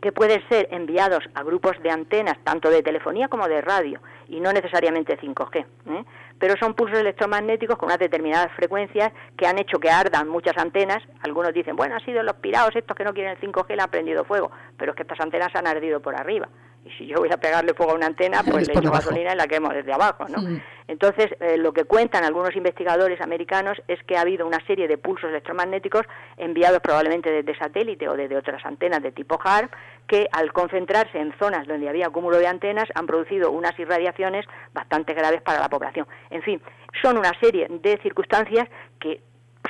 [0.03, 4.39] que pueden ser enviados a grupos de antenas, tanto de telefonía como de radio, y
[4.39, 5.65] no necesariamente 5G.
[5.87, 6.05] ¿eh?
[6.37, 11.01] Pero son pulsos electromagnéticos con unas determinadas frecuencias que han hecho que ardan muchas antenas.
[11.21, 13.89] Algunos dicen, bueno, han sido los pirados estos que no quieren el 5G, le han
[13.89, 16.47] prendido fuego, pero es que estas antenas han ardido por arriba
[16.87, 19.35] y si yo voy a pegarle fuego a una antena, pues le echo gasolina y
[19.35, 20.41] la quemo desde abajo, ¿no?
[20.41, 20.61] Mm.
[20.87, 24.97] Entonces, eh, lo que cuentan algunos investigadores americanos es que ha habido una serie de
[24.97, 26.05] pulsos electromagnéticos
[26.37, 29.73] enviados probablemente desde satélite o desde otras antenas de tipo HARP,
[30.07, 35.13] que al concentrarse en zonas donde había acúmulo de antenas han producido unas irradiaciones bastante
[35.13, 36.07] graves para la población.
[36.29, 36.61] En fin,
[37.01, 38.69] son una serie de circunstancias
[38.99, 39.21] que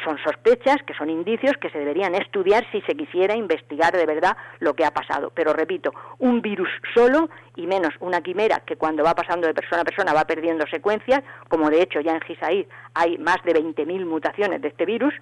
[0.04, 4.38] son sospechas, que son indicios que se deberían estudiar si se quisiera investigar de verdad
[4.60, 5.32] lo que ha pasado.
[5.34, 9.82] Pero repito, un virus solo y menos una quimera que cuando va pasando de persona
[9.82, 14.06] a persona va perdiendo secuencias, como de hecho ya en Gisaid hay más de 20.000
[14.06, 15.14] mutaciones de este virus,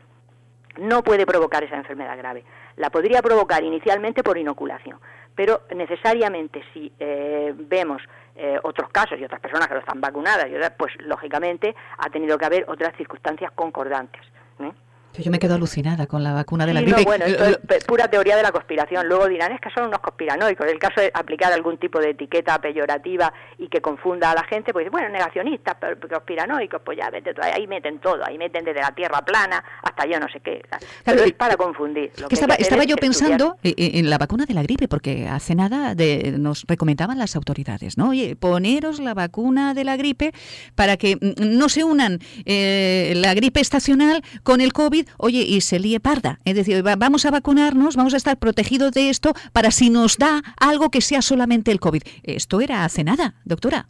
[0.78, 2.44] no puede provocar esa enfermedad grave.
[2.78, 5.00] La podría provocar inicialmente por inoculación,
[5.34, 8.02] pero necesariamente si eh, vemos
[8.36, 12.46] eh, otros casos y otras personas que lo están vacunadas, pues lógicamente ha tenido que
[12.46, 14.22] haber otras circunstancias concordantes.
[14.60, 14.74] ¿Eh?
[15.17, 17.04] Yo me quedo alucinada con la vacuna de la gripe.
[17.04, 19.08] bueno, esto es pura teoría de la conspiración.
[19.08, 20.67] Luego dirán, es que son unos conspiranoicos.
[20.67, 24.73] El caso de aplicar algún tipo de etiqueta peyorativa y que confunda a la gente,
[24.73, 25.75] pues bueno, negacionistas,
[26.10, 30.19] conspiranoicos, pues ya vete, ahí meten todo, ahí meten desde la tierra plana hasta yo
[30.19, 30.62] no sé qué.
[31.04, 32.12] Pero es para confundir.
[32.30, 36.65] estaba, estaba yo pensando en la vacuna de la gripe, porque hace nada de, nos
[36.67, 38.10] recomendaban las autoridades, ¿no?
[38.10, 40.34] Oye, poneros la vacuna de la gripe
[40.75, 45.62] para que mm, no se unan eh, la gripe estacional con el COVID oye, y
[45.62, 46.39] se líe parda.
[46.46, 50.41] Es decir, vamos a vacunarnos, vamos a estar protegidos de esto para si nos da
[50.60, 52.02] algo que sea solamente el COVID.
[52.24, 53.88] Esto era hace nada, doctora.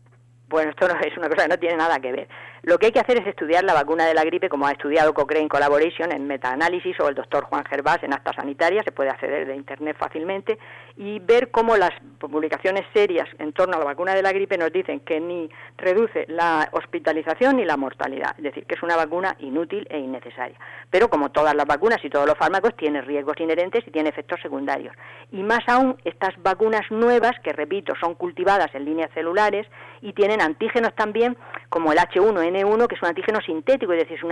[0.48, 2.28] Bueno, esto no es una cosa que no tiene nada que ver.
[2.66, 5.14] Lo que hay que hacer es estudiar la vacuna de la gripe, como ha estudiado
[5.14, 9.46] Cochrane Collaboration en metaanálisis o el doctor Juan Gervás en actas sanitarias, se puede acceder
[9.46, 10.58] de Internet fácilmente,
[10.98, 14.74] y ver cómo las publicaciones serias en torno a la vacuna de la gripe nos
[14.74, 15.48] dicen que ni
[15.78, 20.58] reduce la hospitalización ni la mortalidad, es decir, que es una vacuna inútil e innecesaria.
[20.90, 24.40] Pero como todas las vacunas y todos los fármacos, tiene riesgos inherentes y tiene efectos
[24.42, 24.96] secundarios.
[25.32, 29.68] Y más aún, estas vacunas nuevas, que repito, son cultivadas en líneas celulares
[30.02, 31.38] y tienen antígenos también,
[31.70, 32.55] como el H1N1,
[32.88, 34.24] que es un antígeno sintético, es decir, es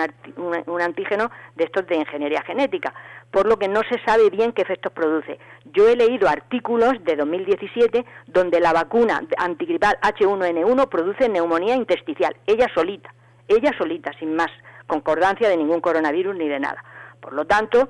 [0.67, 2.93] un, antígeno de estos de ingeniería genética,
[3.31, 5.39] por lo que no se sabe bien qué efectos produce.
[5.65, 12.67] Yo he leído artículos de 2017 donde la vacuna antigripal H1N1 produce neumonía intersticial, ella
[12.73, 13.13] solita,
[13.47, 14.49] ella solita, sin más
[14.88, 16.83] concordancia de ningún coronavirus ni de nada.
[17.19, 17.89] Por lo tanto,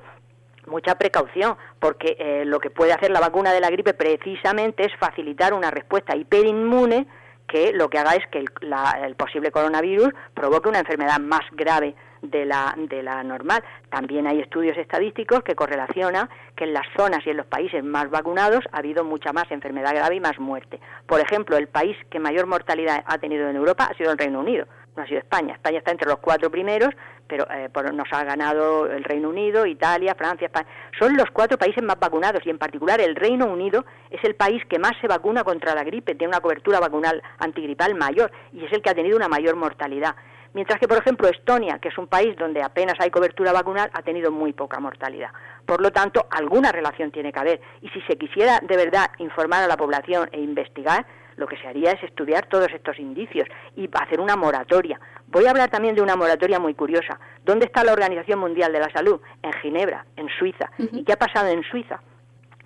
[0.66, 4.96] mucha precaución, porque eh, lo que puede hacer la vacuna de la gripe precisamente es
[4.98, 7.06] facilitar una respuesta hiperinmune
[7.46, 12.46] que lo que haga es que el, posible coronavirus provoque una enfermedad más grave de
[12.46, 13.62] la, de la normal.
[13.90, 18.10] También hay estudios estadísticos que correlacionan que en las zonas y en los países más
[18.10, 20.80] vacunados ha habido mucha más enfermedad grave y más muerte.
[21.06, 24.40] Por ejemplo, el país que mayor mortalidad ha tenido en Europa ha sido el Reino
[24.40, 25.54] Unido, no ha sido España.
[25.54, 26.90] España está entre los cuatro primeros,
[27.26, 30.68] pero eh, nos ha ganado el Reino Unido, Italia, Francia, España.
[30.98, 34.62] Son los cuatro países más vacunados y en particular el Reino Unido es el país
[34.68, 38.72] que más se vacuna contra la gripe, tiene una cobertura vacunal antigripal mayor y es
[38.72, 40.14] el que ha tenido una mayor mortalidad.
[40.54, 44.02] Mientras que, por ejemplo, Estonia, que es un país donde apenas hay cobertura vacunal, ha
[44.02, 45.30] tenido muy poca mortalidad.
[45.66, 47.60] Por lo tanto, alguna relación tiene que haber.
[47.82, 51.04] Y si se quisiera de verdad informar a la población e investigar,
[51.36, 55.00] lo que se haría es estudiar todos estos indicios y hacer una moratoria.
[55.28, 57.18] Voy a hablar también de una moratoria muy curiosa.
[57.44, 59.20] ¿Dónde está la Organización Mundial de la Salud?
[59.42, 60.70] En Ginebra, en Suiza.
[60.78, 62.00] ¿Y qué ha pasado en Suiza?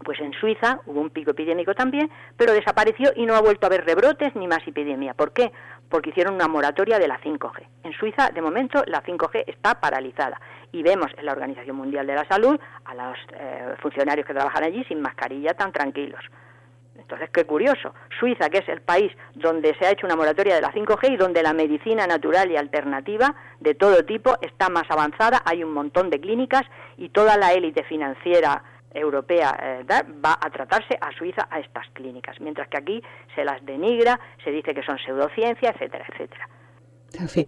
[0.04, 3.68] Pues en Suiza hubo un pico epidémico también, pero desapareció y no ha vuelto a
[3.68, 5.14] haber rebrotes ni más epidemia.
[5.14, 5.50] ¿Por qué?
[5.88, 7.66] Porque hicieron una moratoria de la 5G.
[7.83, 10.40] En Suiza, de momento, la 5G está paralizada.
[10.70, 14.64] Y vemos en la Organización Mundial de la Salud a los eh, funcionarios que trabajan
[14.64, 16.20] allí sin mascarilla tan tranquilos.
[17.09, 17.94] Entonces, qué curioso.
[18.21, 21.16] Suiza, que es el país donde se ha hecho una moratoria de la 5G y
[21.16, 26.11] donde la medicina natural y alternativa de todo tipo está más avanzada, hay un montón
[26.11, 26.64] de clínicas
[26.99, 29.85] y toda la élite financiera europea eh,
[30.23, 33.03] va a tratarse a Suiza a estas clínicas, mientras que aquí
[33.35, 36.47] se las denigra, se dice que son pseudociencia, etcétera, etcétera.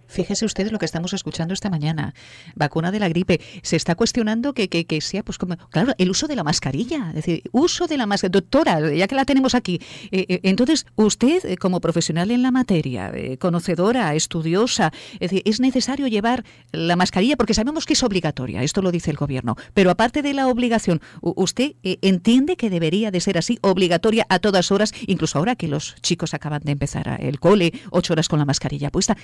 [0.07, 2.13] Fíjese ustedes lo que estamos escuchando esta mañana.
[2.55, 3.41] Vacuna de la gripe.
[3.63, 7.09] Se está cuestionando que, que, sea, pues como, claro, el uso de la mascarilla.
[7.09, 8.31] Es decir, uso de la mascarilla.
[8.31, 9.79] Doctora, ya que la tenemos aquí,
[10.11, 15.59] eh, eh, entonces usted, eh, como profesional en la materia, conocedora, estudiosa, es decir, es
[15.59, 19.55] necesario llevar la mascarilla porque sabemos que es obligatoria, esto lo dice el gobierno.
[19.73, 24.71] Pero aparte de la obligación, ¿usted entiende que debería de ser así, obligatoria a todas
[24.71, 28.45] horas, incluso ahora que los chicos acaban de empezar el cole, ocho horas con la
[28.45, 29.17] mascarilla puesta?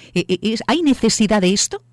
[0.68, 1.84] ¿Hay necesidad de esto?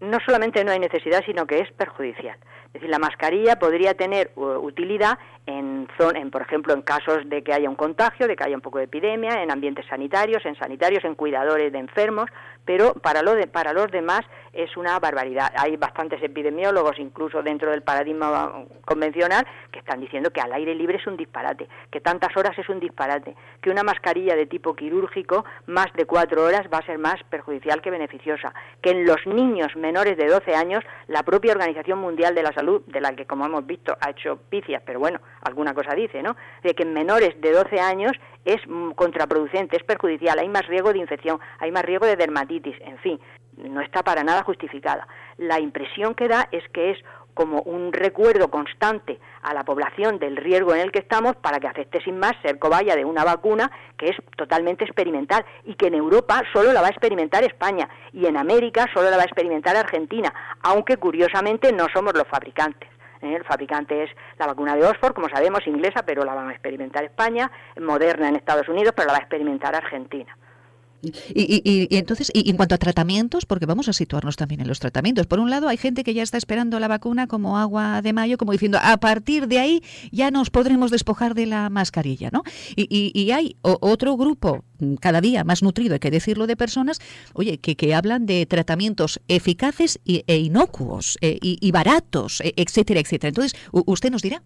[0.00, 2.38] No solamente no hay necesidad, sino que es perjudicial.
[2.66, 7.54] Es decir, la mascarilla podría tener utilidad en, en, por ejemplo, en casos de que
[7.54, 11.02] haya un contagio, de que haya un poco de epidemia, en ambientes sanitarios, en sanitarios,
[11.04, 12.28] en cuidadores de enfermos,
[12.66, 14.20] pero para, lo de, para los demás
[14.52, 15.50] es una barbaridad.
[15.56, 20.98] Hay bastantes epidemiólogos, incluso dentro del paradigma convencional, que están diciendo que al aire libre
[20.98, 25.46] es un disparate, que tantas horas es un disparate, que una mascarilla de tipo quirúrgico
[25.66, 29.74] más de cuatro horas va a ser más perjudicial que beneficiosa, que en los niños
[29.88, 33.46] menores de 12 años la propia Organización Mundial de la Salud, de la que como
[33.46, 36.36] hemos visto ha hecho picias, pero bueno, alguna cosa dice, ¿no?
[36.62, 38.12] De que en menores de 12 años
[38.44, 42.76] es mm, contraproducente, es perjudicial, hay más riesgo de infección, hay más riesgo de dermatitis,
[42.82, 43.18] en fin,
[43.56, 45.08] no está para nada justificada.
[45.38, 46.98] La impresión que da es que es
[47.38, 51.68] como un recuerdo constante a la población del riesgo en el que estamos para que
[51.68, 55.94] acepte sin más ser cobaya de una vacuna que es totalmente experimental y que en
[55.94, 59.76] Europa solo la va a experimentar España y en América solo la va a experimentar
[59.76, 62.88] Argentina, aunque curiosamente no somos los fabricantes.
[63.22, 63.36] ¿eh?
[63.36, 67.04] El fabricante es la vacuna de Oxford, como sabemos, inglesa, pero la van a experimentar
[67.04, 70.36] España, Moderna en Estados Unidos, pero la va a experimentar Argentina.
[71.02, 75.26] Y, entonces, y en cuanto a tratamientos, porque vamos a situarnos también en los tratamientos.
[75.26, 78.36] Por un lado, hay gente que ya está esperando la vacuna como agua de mayo,
[78.36, 82.42] como diciendo, a partir de ahí ya nos podremos despojar de la mascarilla, ¿no?
[82.76, 86.98] Y, hay otro grupo mm, cada día más nutrido, hay que decirlo, de personas,
[87.34, 93.28] oye, que, que hablan de tratamientos eficaces e inocuos eh, y, baratos, e, etcétera, etcétera.
[93.28, 94.42] Entonces, ¿usted nos dirá?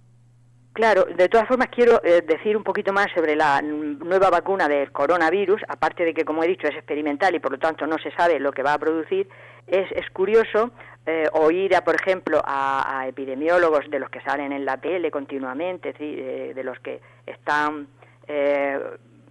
[0.72, 4.90] Claro, de todas formas quiero eh, decir un poquito más sobre la nueva vacuna del
[4.90, 8.10] coronavirus, aparte de que, como he dicho, es experimental y por lo tanto no se
[8.12, 9.28] sabe lo que va a producir,
[9.66, 10.70] es, es curioso
[11.04, 15.92] eh, oír, a, por ejemplo, a, epidemiólogos de los que salen en la tele continuamente,
[15.92, 17.88] de, de los que están
[18.26, 18.78] eh,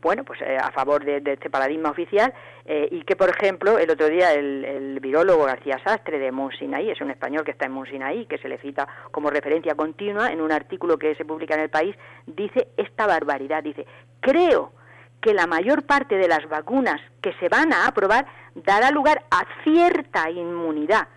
[0.01, 2.33] bueno, pues eh, a favor de, este paradigma oficial
[2.65, 6.89] eh, y que, por ejemplo, el otro día el, el virólogo García Sastre de Monsinaí,
[6.89, 10.41] es un español que está en Monsinaí, que se le cita como referencia continua en
[10.41, 13.85] un artículo que se publica en el país, dice esta barbaridad, dice,
[14.19, 14.73] creo
[15.21, 19.45] que la mayor parte de las vacunas que se van a aprobar dará lugar a
[19.63, 21.07] cierta inmunidad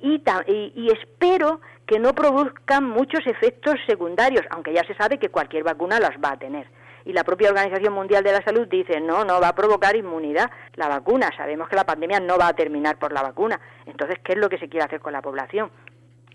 [0.00, 0.22] y,
[0.74, 6.00] y espero que no produzcan muchos efectos secundarios, aunque ya se sabe que cualquier vacuna
[6.00, 6.66] las va a tener
[7.04, 10.50] y la propia Organización Mundial de la Salud dice, no, no va a provocar inmunidad
[10.76, 14.32] la vacuna, sabemos que la pandemia no va a terminar por la vacuna, entonces, ¿qué
[14.32, 15.70] es lo que se quiere hacer con la población?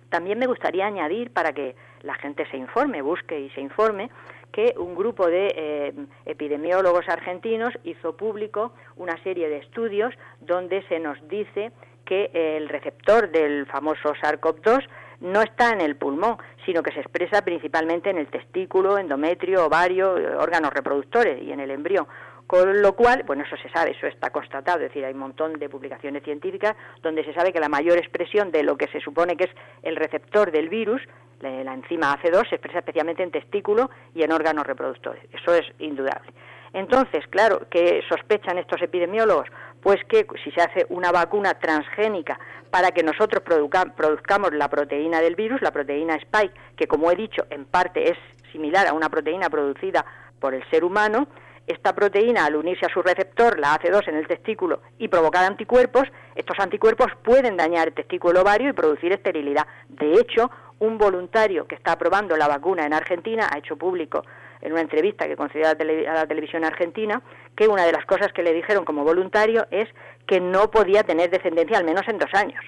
[0.09, 4.09] También me gustaría añadir, para que la gente se informe, busque y se informe,
[4.51, 5.93] que un grupo de eh,
[6.25, 11.73] epidemiólogos argentinos hizo público una serie de estudios donde se nos dice
[12.05, 14.87] que el receptor del famoso SARS-CoV-2
[15.19, 20.17] no está en el pulmón, sino que se expresa principalmente en el testículo, endometrio, ovario,
[20.17, 22.07] eh, órganos reproductores y en el embrión.
[22.47, 25.53] Con lo cual, bueno, eso se sabe, eso está constatado, es decir, hay un montón
[25.53, 29.35] de publicaciones científicas donde se sabe que la mayor expresión de lo que se supone
[29.35, 29.51] que es
[29.81, 31.01] el receptor del virus,
[31.41, 35.23] la enzima AC2, se expresa especialmente en testículo y en órganos reproductores.
[35.33, 36.31] Eso es indudable.
[36.75, 39.47] Entonces, claro, ¿qué sospechan estos epidemiólogos?
[39.85, 42.39] pues que si se hace una vacuna transgénica
[42.71, 47.45] para que nosotros produzcamos la proteína del virus, la proteína spike, que como he dicho,
[47.51, 48.17] en parte es
[48.51, 50.03] similar a una proteína producida
[50.39, 51.27] por el ser humano,
[51.67, 56.07] esta proteína, al unirse a su receptor, la AC2 en el testículo y provocar anticuerpos,
[56.33, 59.67] estos anticuerpos pueden dañar el testículo ovario y producir esterilidad.
[59.87, 60.49] De hecho,
[60.79, 64.23] un voluntario que está probando la vacuna en Argentina ha hecho público
[64.65, 67.21] en una entrevista que concedió a la, televisión argentina
[67.55, 69.87] que una de las cosas que le dijeron como voluntario es
[70.25, 72.63] que no podía tener descendencia al menos en dos años,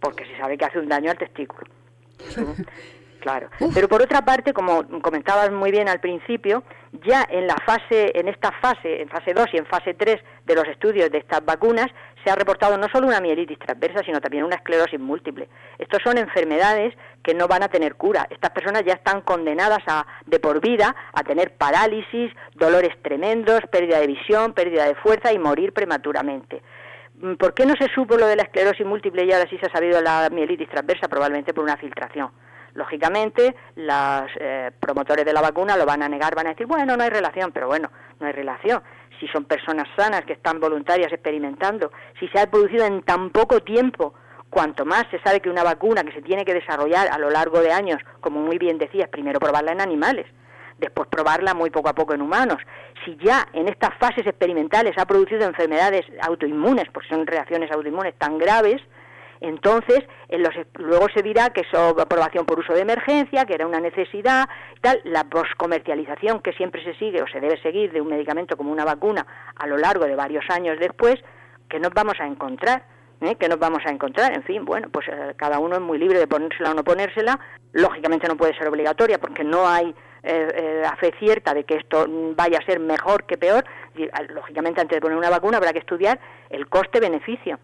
[0.00, 1.66] porque se sabe que hace un daño al testículo.
[3.22, 3.50] Claro.
[3.72, 6.64] Pero por otra parte, como comentabas muy bien al principio,
[7.06, 10.54] ya en la fase, en esta fase, en fase 2 y en fase 3 de
[10.56, 11.86] los estudios de estas vacunas,
[12.24, 15.48] se ha reportado no solo una mielitis transversa, sino también una esclerosis múltiple.
[15.78, 18.26] Estos son enfermedades que no van a tener cura.
[18.30, 24.00] Estas personas ya están condenadas a, de por vida a tener parálisis, dolores tremendos, pérdida
[24.00, 26.62] de visión, pérdida de fuerza y morir prematuramente.
[27.38, 29.72] ¿Por qué no se supo lo de la esclerosis múltiple y ahora sí se ha
[29.72, 31.08] sabido la mielitis transversa?
[31.08, 32.30] Probablemente por una filtración
[32.74, 36.96] Lógicamente, los eh, promotores de la vacuna lo van a negar, van a decir, bueno,
[36.96, 38.82] no hay relación, pero bueno, no hay relación.
[39.22, 43.60] Si son personas sanas que están voluntarias experimentando, si se ha producido en tan poco
[43.60, 44.14] tiempo,
[44.50, 47.60] cuanto más se sabe que una vacuna que se tiene que desarrollar a lo largo
[47.60, 50.26] de años, como muy bien decías, primero probarla en animales,
[50.78, 52.58] después probarla muy poco a poco en humanos.
[53.04, 58.38] Si ya en estas fases experimentales ha producido enfermedades autoinmunes, porque son reacciones autoinmunes tan
[58.38, 58.82] graves,
[59.42, 63.66] entonces, en los, luego se dirá que es aprobación por uso de emergencia, que era
[63.66, 64.48] una necesidad,
[64.80, 68.70] tal, la poscomercialización que siempre se sigue o se debe seguir de un medicamento como
[68.70, 69.26] una vacuna
[69.56, 71.16] a lo largo de varios años después,
[71.68, 72.84] que nos vamos a encontrar.
[73.20, 73.34] ¿eh?
[73.36, 74.32] que nos vamos a encontrar.
[74.32, 77.38] En fin, bueno, pues eh, cada uno es muy libre de ponérsela o no ponérsela.
[77.72, 82.58] Lógicamente no puede ser obligatoria porque no hay eh, fe cierta de que esto vaya
[82.58, 83.64] a ser mejor que peor.
[84.28, 86.20] Lógicamente antes de poner una vacuna habrá que estudiar
[86.50, 87.58] el coste-beneficio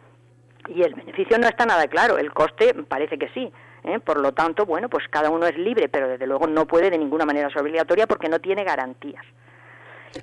[0.68, 3.52] y el beneficio no está nada claro, el coste parece que sí.
[3.84, 4.00] ¿eh?
[4.00, 6.98] Por lo tanto, bueno, pues cada uno es libre, pero desde luego no puede de
[6.98, 9.24] ninguna manera ser obligatoria porque no tiene garantías.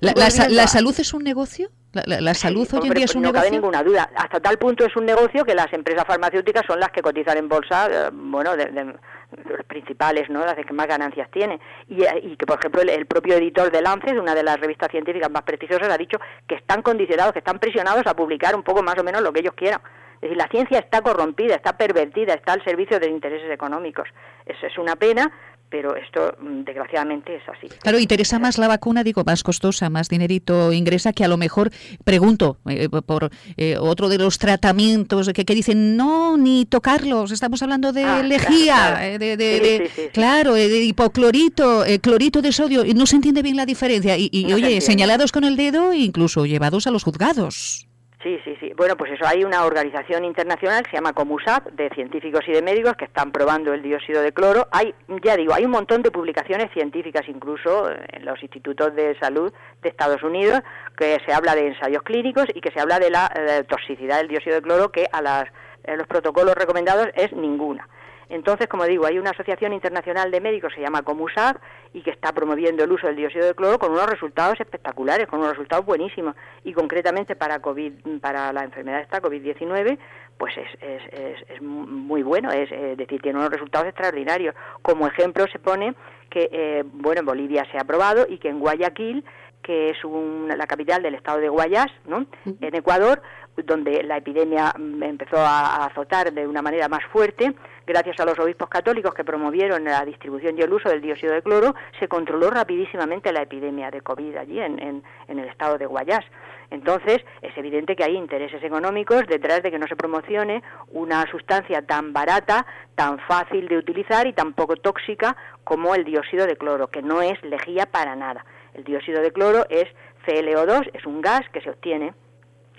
[0.01, 1.69] ¿La, salud es un negocio?
[1.93, 3.31] ¿La, salud hoy en día es un no negocio?
[3.31, 4.09] No cabe ninguna duda.
[4.15, 7.47] Hasta tal punto es un negocio que las empresas farmacéuticas son las que cotizan en
[7.47, 10.45] bolsa, eh, bueno, de, las principales, ¿no?
[10.45, 11.59] Las que más ganancias tiene.
[11.87, 15.29] Y, y que, por ejemplo, el, propio editor de Lancet, una de las revistas científicas
[15.29, 16.17] más prestigiosas, ha dicho
[16.47, 19.41] que están condicionados, que están presionados a publicar un poco más o menos lo que
[19.41, 19.81] ellos quieran.
[20.15, 24.07] Es decir, la ciencia está corrompida, está pervertida, está al servicio de intereses económicos.
[24.45, 25.31] Eso es una pena,
[25.69, 27.67] pero esto mm, desgraciadamente es así.
[27.81, 31.69] Claro, interesa más la vacuna, digo, más costosa, más dinerito ingresa que a lo mejor,
[32.03, 37.61] pregunto, eh, por eh, otro de los tratamientos que, que, dicen, no, ni tocarlos, estamos
[37.61, 43.17] hablando de ah, lejía, de, claro, de hipoclorito, eh, clorito de sodio, y no se
[43.17, 44.15] entiende bien la diferencia.
[44.17, 47.87] Y, oye, señalados con el dedo, incluso llevados a los juzgados.
[48.23, 48.54] Sí, sí.
[48.77, 52.61] Bueno, pues eso, hay una organización internacional que se llama COMUSAP, de científicos y de
[52.61, 54.67] médicos que están probando el dióxido de cloro.
[54.69, 59.53] Hay, ya digo, hay un montón de publicaciones científicas, incluso en los institutos de salud
[59.81, 60.59] de Estados Unidos,
[60.97, 64.27] que se habla de ensayos clínicos y que se habla de la eh, toxicidad del
[64.27, 65.45] dióxido de cloro, que a las,
[65.85, 67.87] los protocolos recomendados es ninguna.
[68.29, 71.57] Entonces, como digo, hay una asociación internacional de médicos, se llama COMUSAP,
[71.93, 75.39] y que está promoviendo el uso del dióxido de cloro con unos resultados espectaculares, con
[75.39, 76.35] unos resultados buenísimos.
[76.63, 79.97] Y concretamente para COVID, para la enfermedad esta, COVID-19,
[80.37, 84.55] pues es, es, es, muy bueno, es, decir, tiene unos resultados extraordinarios.
[84.81, 85.95] Como ejemplo se pone
[86.29, 89.23] que, eh, bueno, en Bolivia se ha aprobado y que en Guayaquil
[89.65, 92.27] que es la capital del estado de Guayas, ¿no?
[92.45, 93.23] en Ecuador,
[93.63, 97.53] donde la epidemia mm, empezó a, azotar de una manera más fuerte,
[97.85, 101.41] gracias a los obispos católicos que promovieron la distribución y el uso del dióxido de
[101.41, 106.25] cloro, se controló rapidísimamente la epidemia de COVID allí en, en, el estado de Guayas.
[106.71, 111.83] Entonces, es evidente que hay intereses económicos detrás de que no se promocione una sustancia
[111.83, 116.87] tan barata, tan fácil de utilizar y tan poco tóxica como el dióxido de cloro,
[116.87, 118.45] que no es lejía para nada.
[118.73, 119.85] El dióxido de cloro es
[120.25, 122.13] ClO2, es un gas que se obtiene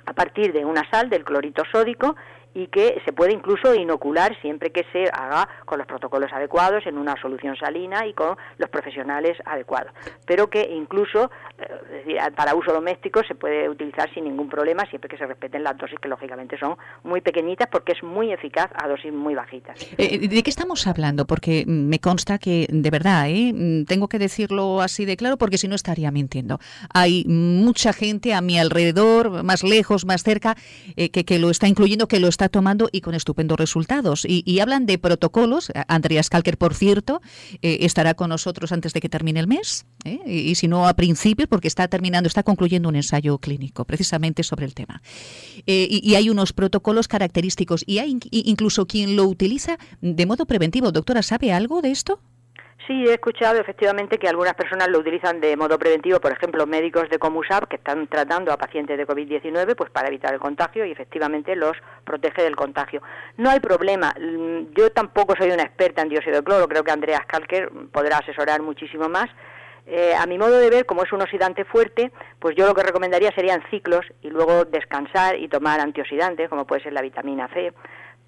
[0.07, 2.17] a partir de una sal del clorito sódico
[2.57, 6.97] y que se puede incluso inocular siempre que se haga con los protocolos adecuados, en
[6.97, 9.93] una solución salina y con los profesionales adecuados.
[10.27, 15.19] Pero que incluso eh, para uso doméstico se puede utilizar sin ningún problema siempre que
[15.19, 19.13] se respeten las dosis que lógicamente son muy pequeñitas porque es muy eficaz a dosis
[19.13, 19.79] muy bajitas.
[19.99, 21.27] Eh, ¿De qué estamos hablando?
[21.27, 23.85] Porque me consta que de verdad, ¿eh?
[23.87, 26.59] tengo que decirlo así de claro porque si no estaría mintiendo.
[26.95, 30.57] Hay mucha gente a mi alrededor, más lejos, más cerca,
[30.97, 34.25] que, que lo está incluyendo, que lo está tomando y con estupendos resultados.
[34.27, 35.71] Y, hablan de protocolos.
[35.89, 37.21] Andreas Kalker, por cierto,
[37.63, 40.21] eh, estará con nosotros antes de que termine el mes, ¿eh?
[40.27, 44.65] y, si no a principios, porque está terminando, está concluyendo un ensayo clínico precisamente sobre
[44.67, 45.03] el tema.
[45.67, 50.93] Eh, y, hay unos protocolos característicos y hay incluso quien lo utiliza de modo preventivo.
[50.93, 52.21] Doctora, ¿sabe algo de esto?
[52.87, 57.11] Sí, he escuchado efectivamente que algunas personas lo utilizan de modo preventivo, por ejemplo, médicos
[57.11, 60.93] de Comusap que están tratando a pacientes de COVID-19 pues para evitar el contagio y
[60.93, 63.03] efectivamente los protege del contagio.
[63.39, 64.15] No hay problema.
[64.77, 68.63] Yo tampoco soy una experta en dióxido de cloro, creo que Andreas Kalker podrá asesorar
[68.63, 69.31] muchísimo más.
[69.89, 72.85] Eh, a mi modo de ver, como es un oxidante fuerte, pues yo lo que
[72.85, 77.73] recomendaría serían ciclos y luego descansar y tomar antioxidantes, como puede ser la vitamina C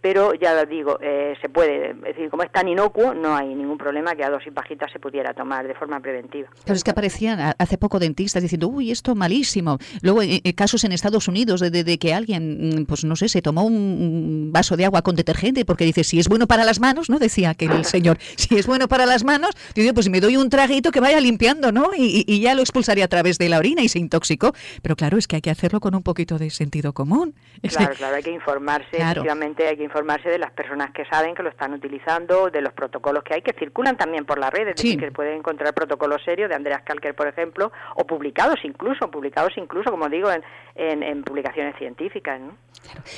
[0.01, 3.77] pero ya digo, eh, se puede, es decir, como es tan inocuo, no hay ningún
[3.77, 6.49] problema que a dosis bajitas se pudiera tomar de forma preventiva.
[6.65, 9.79] Pero es que aparecían hace poco dentistas diciendo, uy, esto malísimo.
[10.03, 13.43] Luego, eh, eh, casos en Estados Unidos de, que alguien, mm, pues no sé, se
[13.43, 17.11] tomó un vaso de agua con detergente porque dice, si es bueno para las manos,
[17.11, 17.19] ¿no?
[17.19, 20.49] Decía que el señor, si es bueno para las manos, dice, pues me doy un
[20.49, 21.91] traguito que vaya limpiando, ¿no?
[21.97, 24.53] Y, y, ya lo expulsaría a través de la orina y se intoxicó.
[24.81, 27.35] Pero claro, es que hay que hacerlo con un poquito de sentido común.
[27.63, 31.43] Claro, claro, hay que informarse, efectivamente hay que informarse de las personas que saben que
[31.43, 35.11] lo están utilizando, de los protocolos que hay, que circulan también por las redes, que
[35.13, 40.09] pueden encontrar protocolos serios de Andreas Kalker, por ejemplo, o publicados incluso, publicados incluso, como
[40.09, 40.43] digo, en,
[41.03, 42.41] en, publicaciones científicas.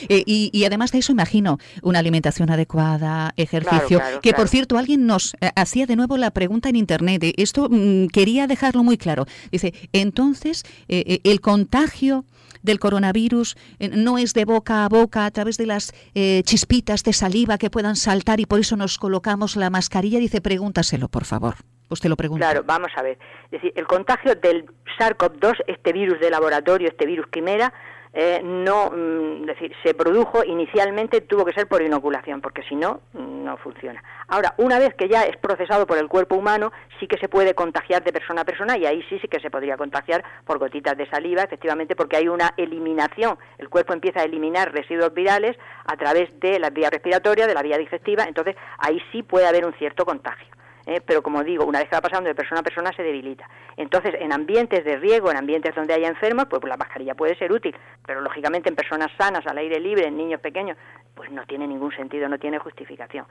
[0.09, 5.35] Eh, y, además de eso, imagino una alimentación adecuada, ejercicio, que por cierto, alguien nos
[5.41, 9.27] eh, hacía de nuevo la pregunta en Internet, esto mm, quería dejarlo muy claro.
[9.51, 12.25] Dice, entonces, eh, el contagio
[12.63, 17.03] del coronavirus eh, no es de boca a boca a través de las eh, chispitas
[17.03, 20.19] de saliva que puedan saltar y por eso nos colocamos la mascarilla?
[20.19, 21.55] Dice, pregúntaselo, por favor.
[21.89, 22.47] Usted lo pregunta.
[22.47, 23.19] Claro, vamos a ver.
[23.47, 24.67] Es decir, el contagio del
[24.99, 27.73] SARS-CoV-2, este virus de laboratorio, este virus quimera,
[28.13, 33.01] eh, no, mm, decir, se produjo inicialmente, tuvo que ser por inoculación, porque si no,
[33.13, 34.03] no funciona.
[34.27, 37.55] Ahora, una vez que ya es procesado por el cuerpo humano, sí que se puede
[37.55, 40.97] contagiar de persona a persona y ahí sí, sí que se podría contagiar por gotitas
[40.97, 45.97] de saliva, efectivamente, porque hay una eliminación, el cuerpo empieza a eliminar residuos virales a
[45.97, 49.73] través de la vía respiratoria, de la vía digestiva, entonces ahí sí puede haber un
[49.75, 50.60] cierto contagio.
[50.91, 51.01] ¿Eh?
[51.01, 53.49] pero como digo, una vez que va pasando de persona a persona se debilita.
[53.77, 57.53] Entonces, en ambientes de riesgo, en ambientes donde haya enfermos, pues, la mascarilla puede ser
[57.53, 57.75] útil,
[58.05, 60.77] pero lógicamente en personas sanas, al aire libre, en niños pequeños,
[61.15, 63.27] pues no tiene ningún sentido, no tiene justificación.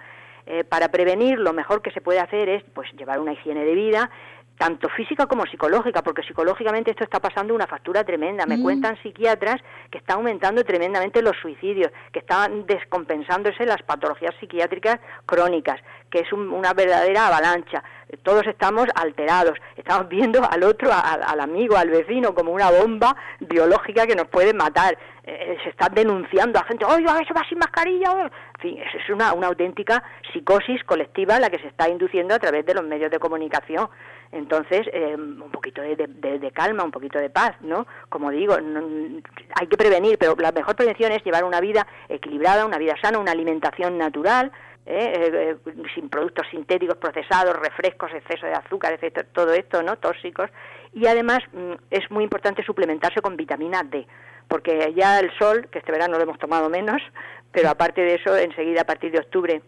[0.46, 3.76] Eh, para prevenir, lo mejor que se puede hacer es pues llevar una higiene de
[3.76, 4.10] vida,
[4.60, 8.46] tanto física como psicológica, porque psicológicamente esto está pasando una factura tremenda.
[8.46, 8.62] Me mm.
[8.62, 15.80] cuentan psiquiatras que está aumentando tremendamente los suicidios, que están descompensándose las patologías psiquiátricas crónicas,
[16.12, 17.82] que es una verdadera avalancha.
[18.22, 24.06] Todos estamos alterados, estamos viendo al otro, al amigo, al vecino, como una bomba biológica
[24.06, 24.98] que nos puede matar.
[25.24, 28.12] Eh, se está denunciando a gente, oye, eso va sin mascarilla.
[28.24, 30.04] En fin, es una, una auténtica
[30.34, 33.88] psicosis colectiva la que se está induciendo a través de los medios de comunicación.
[34.32, 37.88] Entonces, eh, un poquito de, calma, un poquito de paz, ¿no?
[38.10, 42.78] Como digo, hay que prevenir, pero la mejor prevención es llevar una vida equilibrada, una
[42.78, 44.52] vida sana, una alimentación natural,
[44.86, 45.58] ¿eh?
[45.66, 49.98] Eh, sin productos sintéticos procesados, refrescos, exceso de azúcar, etcétera, todo esto, ¿no?
[49.98, 50.50] Tóxicos.
[50.94, 54.06] Y además mm, es muy importante suplementarse con vitamina D,
[54.48, 57.02] porque ya el sol, que este verano lo hemos tomado menos,
[57.52, 59.62] pero aparte de eso, enseguida a partir de octubre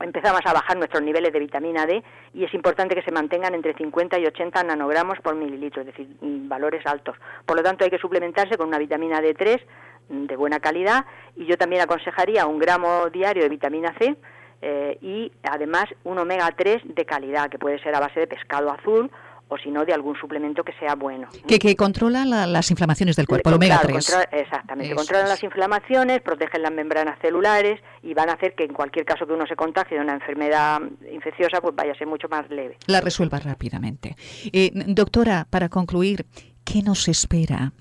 [0.00, 2.02] empezamos a bajar nuestros niveles de vitamina D
[2.34, 6.08] y es importante que se mantengan entre 50 y 80 nanogramos por mililitro, es decir,
[6.20, 7.16] valores altos.
[7.44, 9.60] Por lo tanto, hay que suplementarse con una vitamina D3
[10.08, 11.04] mm, de buena calidad
[11.36, 14.16] y yo también aconsejaría un gramo diario de vitamina C
[14.60, 18.70] eh, y además un omega 3 de calidad, que puede ser a base de pescado
[18.70, 19.10] azul
[19.48, 21.28] o si no de algún suplemento que sea bueno.
[21.46, 24.18] Que, que controla las inflamaciones del cuerpo, el omega 3.
[24.32, 29.04] exactamente, controlan las inflamaciones, protegen las membranas celulares y van a hacer que en cualquier
[29.04, 30.80] caso que uno se contagie de una enfermedad
[31.12, 32.76] infecciosa, pues vaya a ser mucho más leve.
[32.86, 34.16] La resuelva rápidamente.
[34.52, 36.26] Eh, doctora, para concluir,
[36.64, 37.72] ¿qué nos espera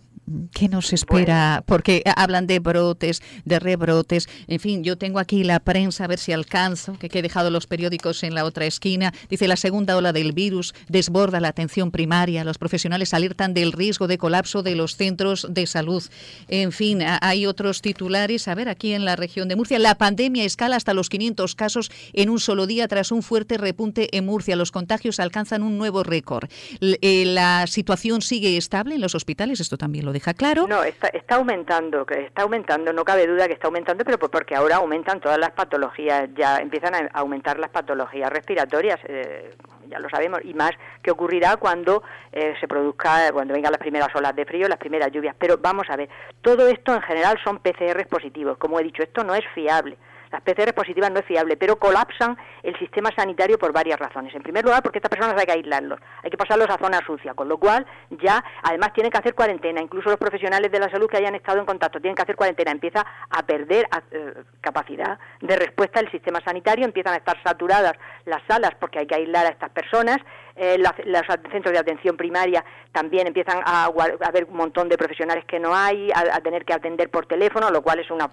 [0.51, 1.63] ¿Qué nos espera?
[1.65, 4.27] Porque hablan de brotes, de rebrotes.
[4.47, 7.65] En fin, yo tengo aquí la prensa, a ver si alcanzo, que he dejado los
[7.65, 9.13] periódicos en la otra esquina.
[9.29, 12.43] Dice, la segunda ola del virus desborda la atención primaria.
[12.43, 16.03] Los profesionales alertan del riesgo de colapso de los centros de salud.
[16.49, 18.49] En fin, hay otros titulares.
[18.49, 21.89] A ver, aquí en la región de Murcia, la pandemia escala hasta los 500 casos
[22.11, 24.57] en un solo día tras un fuerte repunte en Murcia.
[24.57, 26.49] Los contagios alcanzan un nuevo récord.
[26.81, 29.61] Eh, la situación sigue estable en los hospitales.
[29.61, 30.67] Esto también lo claro.
[30.67, 34.77] No, está, está aumentando, está aumentando, no cabe duda que está aumentando, pero porque ahora
[34.77, 38.99] aumentan todas las patologías, ya empiezan a aumentar las patologías respiratorias.
[39.05, 39.55] Eh,
[39.89, 44.13] ya lo sabemos, y más que ocurrirá cuando eh, se produzca, cuando vengan las primeras
[44.15, 45.35] olas de frío, las primeras lluvias.
[45.39, 46.09] Pero vamos a ver,
[46.41, 48.57] todo esto en general son PCR positivos.
[48.57, 49.97] Como he dicho, esto no es fiable.
[50.31, 54.33] Las PCR positivas no es fiable, pero colapsan el sistema sanitario por varias razones.
[54.35, 57.33] En primer lugar, porque estas personas hay que aislarlos, hay que pasarlos a zona sucia,
[57.33, 59.81] con lo cual ya además tienen que hacer cuarentena.
[59.81, 62.71] Incluso los profesionales de la salud que hayan estado en contacto tienen que hacer cuarentena.
[62.71, 67.93] Empieza a perder eh, capacidad de respuesta el sistema sanitario, empiezan a estar saturadas
[68.25, 70.17] las salas porque hay que aislar a estas personas.
[70.55, 71.21] Eh, los
[71.51, 76.09] centros de atención primaria también empiezan a, haber un montón de profesionales que no hay,
[76.11, 78.29] a tener que atender por teléfono, lo cual es una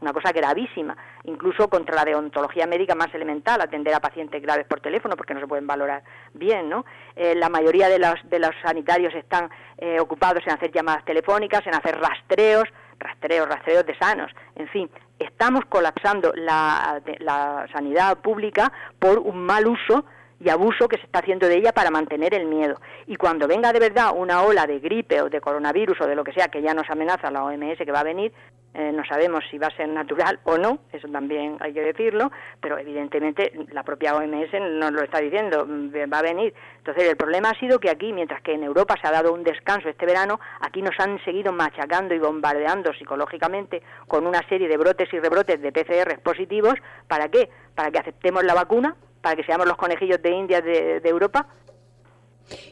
[0.00, 4.80] una cosa gravísima, incluso contra la deontología médica más elemental, atender a pacientes graves por
[4.80, 6.02] teléfono porque no se pueden valorar
[6.34, 6.84] bien, ¿no?
[7.14, 11.66] Eh, la mayoría de los, de los sanitarios están eh, ocupados en hacer llamadas telefónicas,
[11.66, 18.72] en hacer rastreos, rastreos, rastreos de sanos, en fin, estamos colapsando la, la sanidad pública
[18.98, 20.04] por un mal uso
[20.40, 22.76] y abuso que se está haciendo de ella para mantener el miedo.
[23.06, 26.24] Y cuando venga de verdad una ola de gripe o de coronavirus o de lo
[26.24, 28.32] que sea que ya nos amenaza la OMS que va a venir,
[28.78, 32.30] eh, no sabemos si va a ser natural o no, eso también hay que decirlo,
[32.60, 36.52] pero evidentemente la propia OMS nos lo está diciendo, mm, va a venir.
[36.76, 39.44] Entonces el problema ha sido que aquí, mientras que en Europa se ha dado un
[39.44, 44.76] descanso este verano, aquí nos han seguido machacando y bombardeando psicológicamente con una serie de
[44.76, 46.74] brotes y rebrotes de PCR positivos.
[47.08, 47.48] ¿Para qué?
[47.74, 48.94] Para que aceptemos la vacuna,
[49.26, 51.48] para que seamos los conejillos de India de, Europa.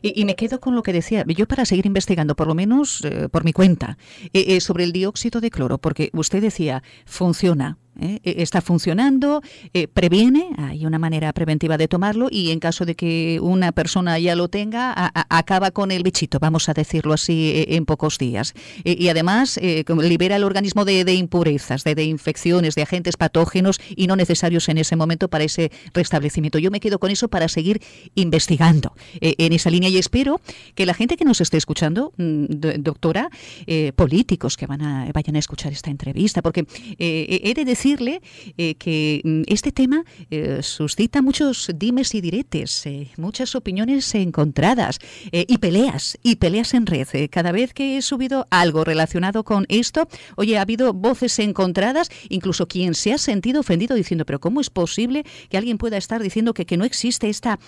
[0.02, 3.28] Y, me quedo con lo que decía, yo para seguir investigando, por lo menos eh,
[3.28, 3.98] por mi cuenta,
[4.32, 8.20] eh, eh, sobre el dióxido de cloro, porque usted decía, funciona, ¿eh?
[8.22, 9.42] E, está funcionando,
[9.72, 14.18] eh, previene, hay una manera preventiva de tomarlo y en caso de que una persona
[14.18, 14.92] ya lo tenga,
[15.28, 18.54] acaba con el bichito, vamos a decirlo así, e, en pocos días.
[18.84, 24.06] E, y además eh, libera el organismo de, impurezas, de, infecciones, de agentes patógenos y
[24.06, 26.58] no necesarios en ese momento para ese restablecimiento.
[26.58, 27.80] Yo me quedo con eso para seguir
[28.14, 30.40] investigando en esa línea y espero
[30.74, 32.46] que la gente que nos esté escuchando, mm,
[32.78, 33.30] doctora,
[33.96, 36.66] políticos que van a, vayan a escuchar esta entrevista, porque
[36.98, 38.22] he de decir decirle
[38.56, 44.98] eh, que mm, este tema eh, suscita muchos dimes y diretes, eh, muchas opiniones encontradas
[45.32, 47.08] y peleas, y peleas en red.
[47.30, 52.66] cada vez que he subido algo relacionado con esto, oye, ha habido voces encontradas, incluso
[52.68, 56.54] quien se ha sentido ofendido diciendo, pero ¿cómo es posible que alguien pueda estar diciendo
[56.54, 57.58] que, que no existe esta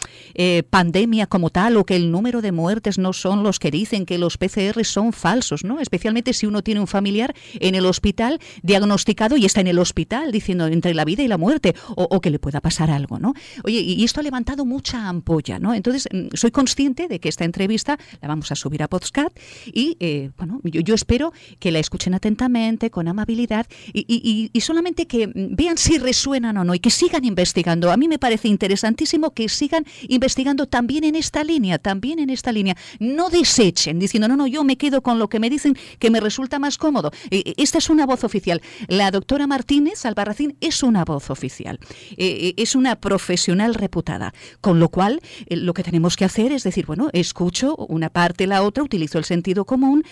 [0.71, 4.19] pandemia como tal o que el número de muertes no son los que dicen, que
[4.19, 5.81] los PCR son falsos, ¿no?
[5.81, 10.06] Especialmente si uno tiene un familiar en el hospital diagnosticado y está en el hospital
[10.31, 13.35] diciendo entre la vida y la muerte o, que le pueda pasar algo, ¿no?
[13.65, 15.75] Oye, y esto ha levantado mucha ampolla, ¿no?
[15.75, 19.37] Entonces, mm, soy consciente de que esta entrevista la vamos a subir a podcast
[19.67, 25.57] y, eh, bueno, yo, espero que la escuchen atentamente, con amabilidad y, solamente que mm,
[25.57, 27.91] vean si resuenan o no y que sigan investigando.
[27.93, 32.53] A mí me parece interesantísimo que sigan investigando también en esta línea, también en esta
[32.53, 32.77] línea.
[32.99, 36.21] No desechen diciendo, no, no, yo me quedo con lo que me dicen que me
[36.21, 37.11] resulta más cómodo.
[37.31, 38.61] Eh, eh, esta es una voz oficial.
[38.89, 41.79] La doctora Martínez Albarracín es una voz oficial,
[42.17, 46.53] eh, eh, es una profesional reputada, con lo cual eh, lo que tenemos que hacer
[46.53, 50.05] es decir, bueno, escucho una parte, la otra, utilizo el sentido común,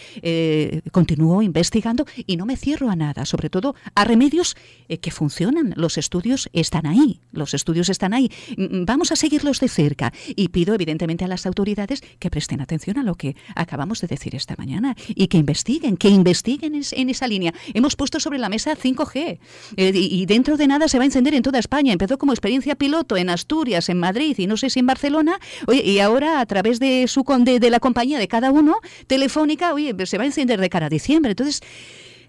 [0.93, 4.57] continúo investigando y no me cierro a nada, sobre todo a remedios
[5.01, 5.75] que funcionan.
[5.77, 8.31] Los estudios están ahí, los estudios están ahí.
[8.57, 12.99] Mm, vamos a seguirlos de cerca y pido evidentemente a las autoridades que presten atención
[12.99, 17.27] a lo que acabamos de decir esta mañana y que investiguen, que investiguen en esa
[17.27, 17.53] línea.
[17.75, 19.39] Hemos puesto sobre la mesa 5G.
[19.77, 21.93] Eh, y dentro de nada se va a encender en toda España.
[21.93, 25.39] Empezó como experiencia piloto en Asturias, en Madrid y no sé si en Barcelona.
[25.67, 29.73] Oye, y ahora a través de, su, de, de la compañía de cada uno, Telefónica,
[29.75, 31.33] oye, se va a encender de cara a diciembre.
[31.33, 31.63] Entonces,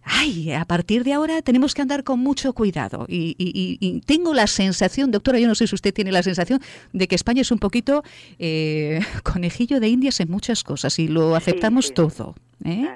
[0.06, 3.06] ay, a partir de ahora tenemos que andar con mucho cuidado.
[3.08, 6.60] Y, tengo la sensación, doctora, yo no sé si usted tiene la sensación
[6.94, 8.04] de que España es un poquito
[8.40, 12.36] eh, conejillo de indias en muchas cosas y lo aceptamos todo.
[12.64, 12.88] ¿eh?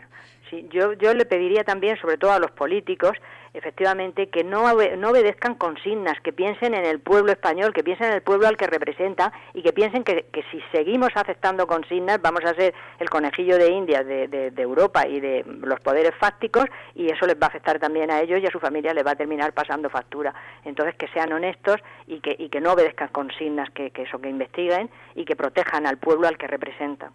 [0.50, 3.12] Sí, yo, yo le pediría también, sobre todo a los políticos,
[3.54, 8.14] efectivamente, que no, no obedezcan consignas, que piensen en el pueblo español, que piensen en
[8.14, 12.41] el pueblo al que representa y que piensen que, que si seguimos aceptando consignas vamos
[12.45, 17.10] a ser el conejillo de India de, de, Europa y de los poderes fácticos y
[17.10, 19.16] eso les va a afectar también a ellos y a su familia les va a
[19.16, 20.34] terminar pasando factura.
[20.66, 21.78] Entonces, que sean honestos
[22.08, 25.88] y que, y que no obedezcan consignas, que, que eso, que investiguen y que protejan
[25.88, 27.12] al pueblo al que representan.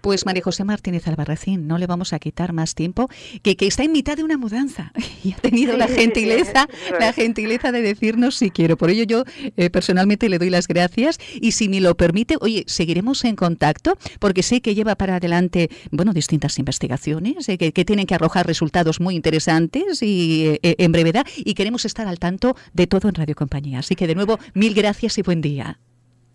[0.00, 3.08] Pues María José Martínez Albarracín, no le vamos a quitar más tiempo,
[3.42, 4.92] que, que está en mitad de una mudanza
[5.24, 8.76] y ha tenido la gentileza, la gentileza de decirnos si quiero.
[8.76, 9.24] Por ello yo
[9.56, 13.96] eh, personalmente le doy las gracias y si me lo permite, oye, seguiremos en contacto
[14.18, 19.00] porque sé que lleva para adelante, bueno, distintas investigaciones eh, que, tienen que arrojar resultados
[19.00, 23.34] muy interesantes y eh, en brevedad y queremos estar al tanto de todo en Radio
[23.34, 23.78] Compañía.
[23.80, 25.78] Así que de nuevo, mil gracias y buen día.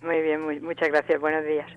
[0.01, 1.19] Muy bien, muchas gracias.
[1.21, 1.67] Buenos días.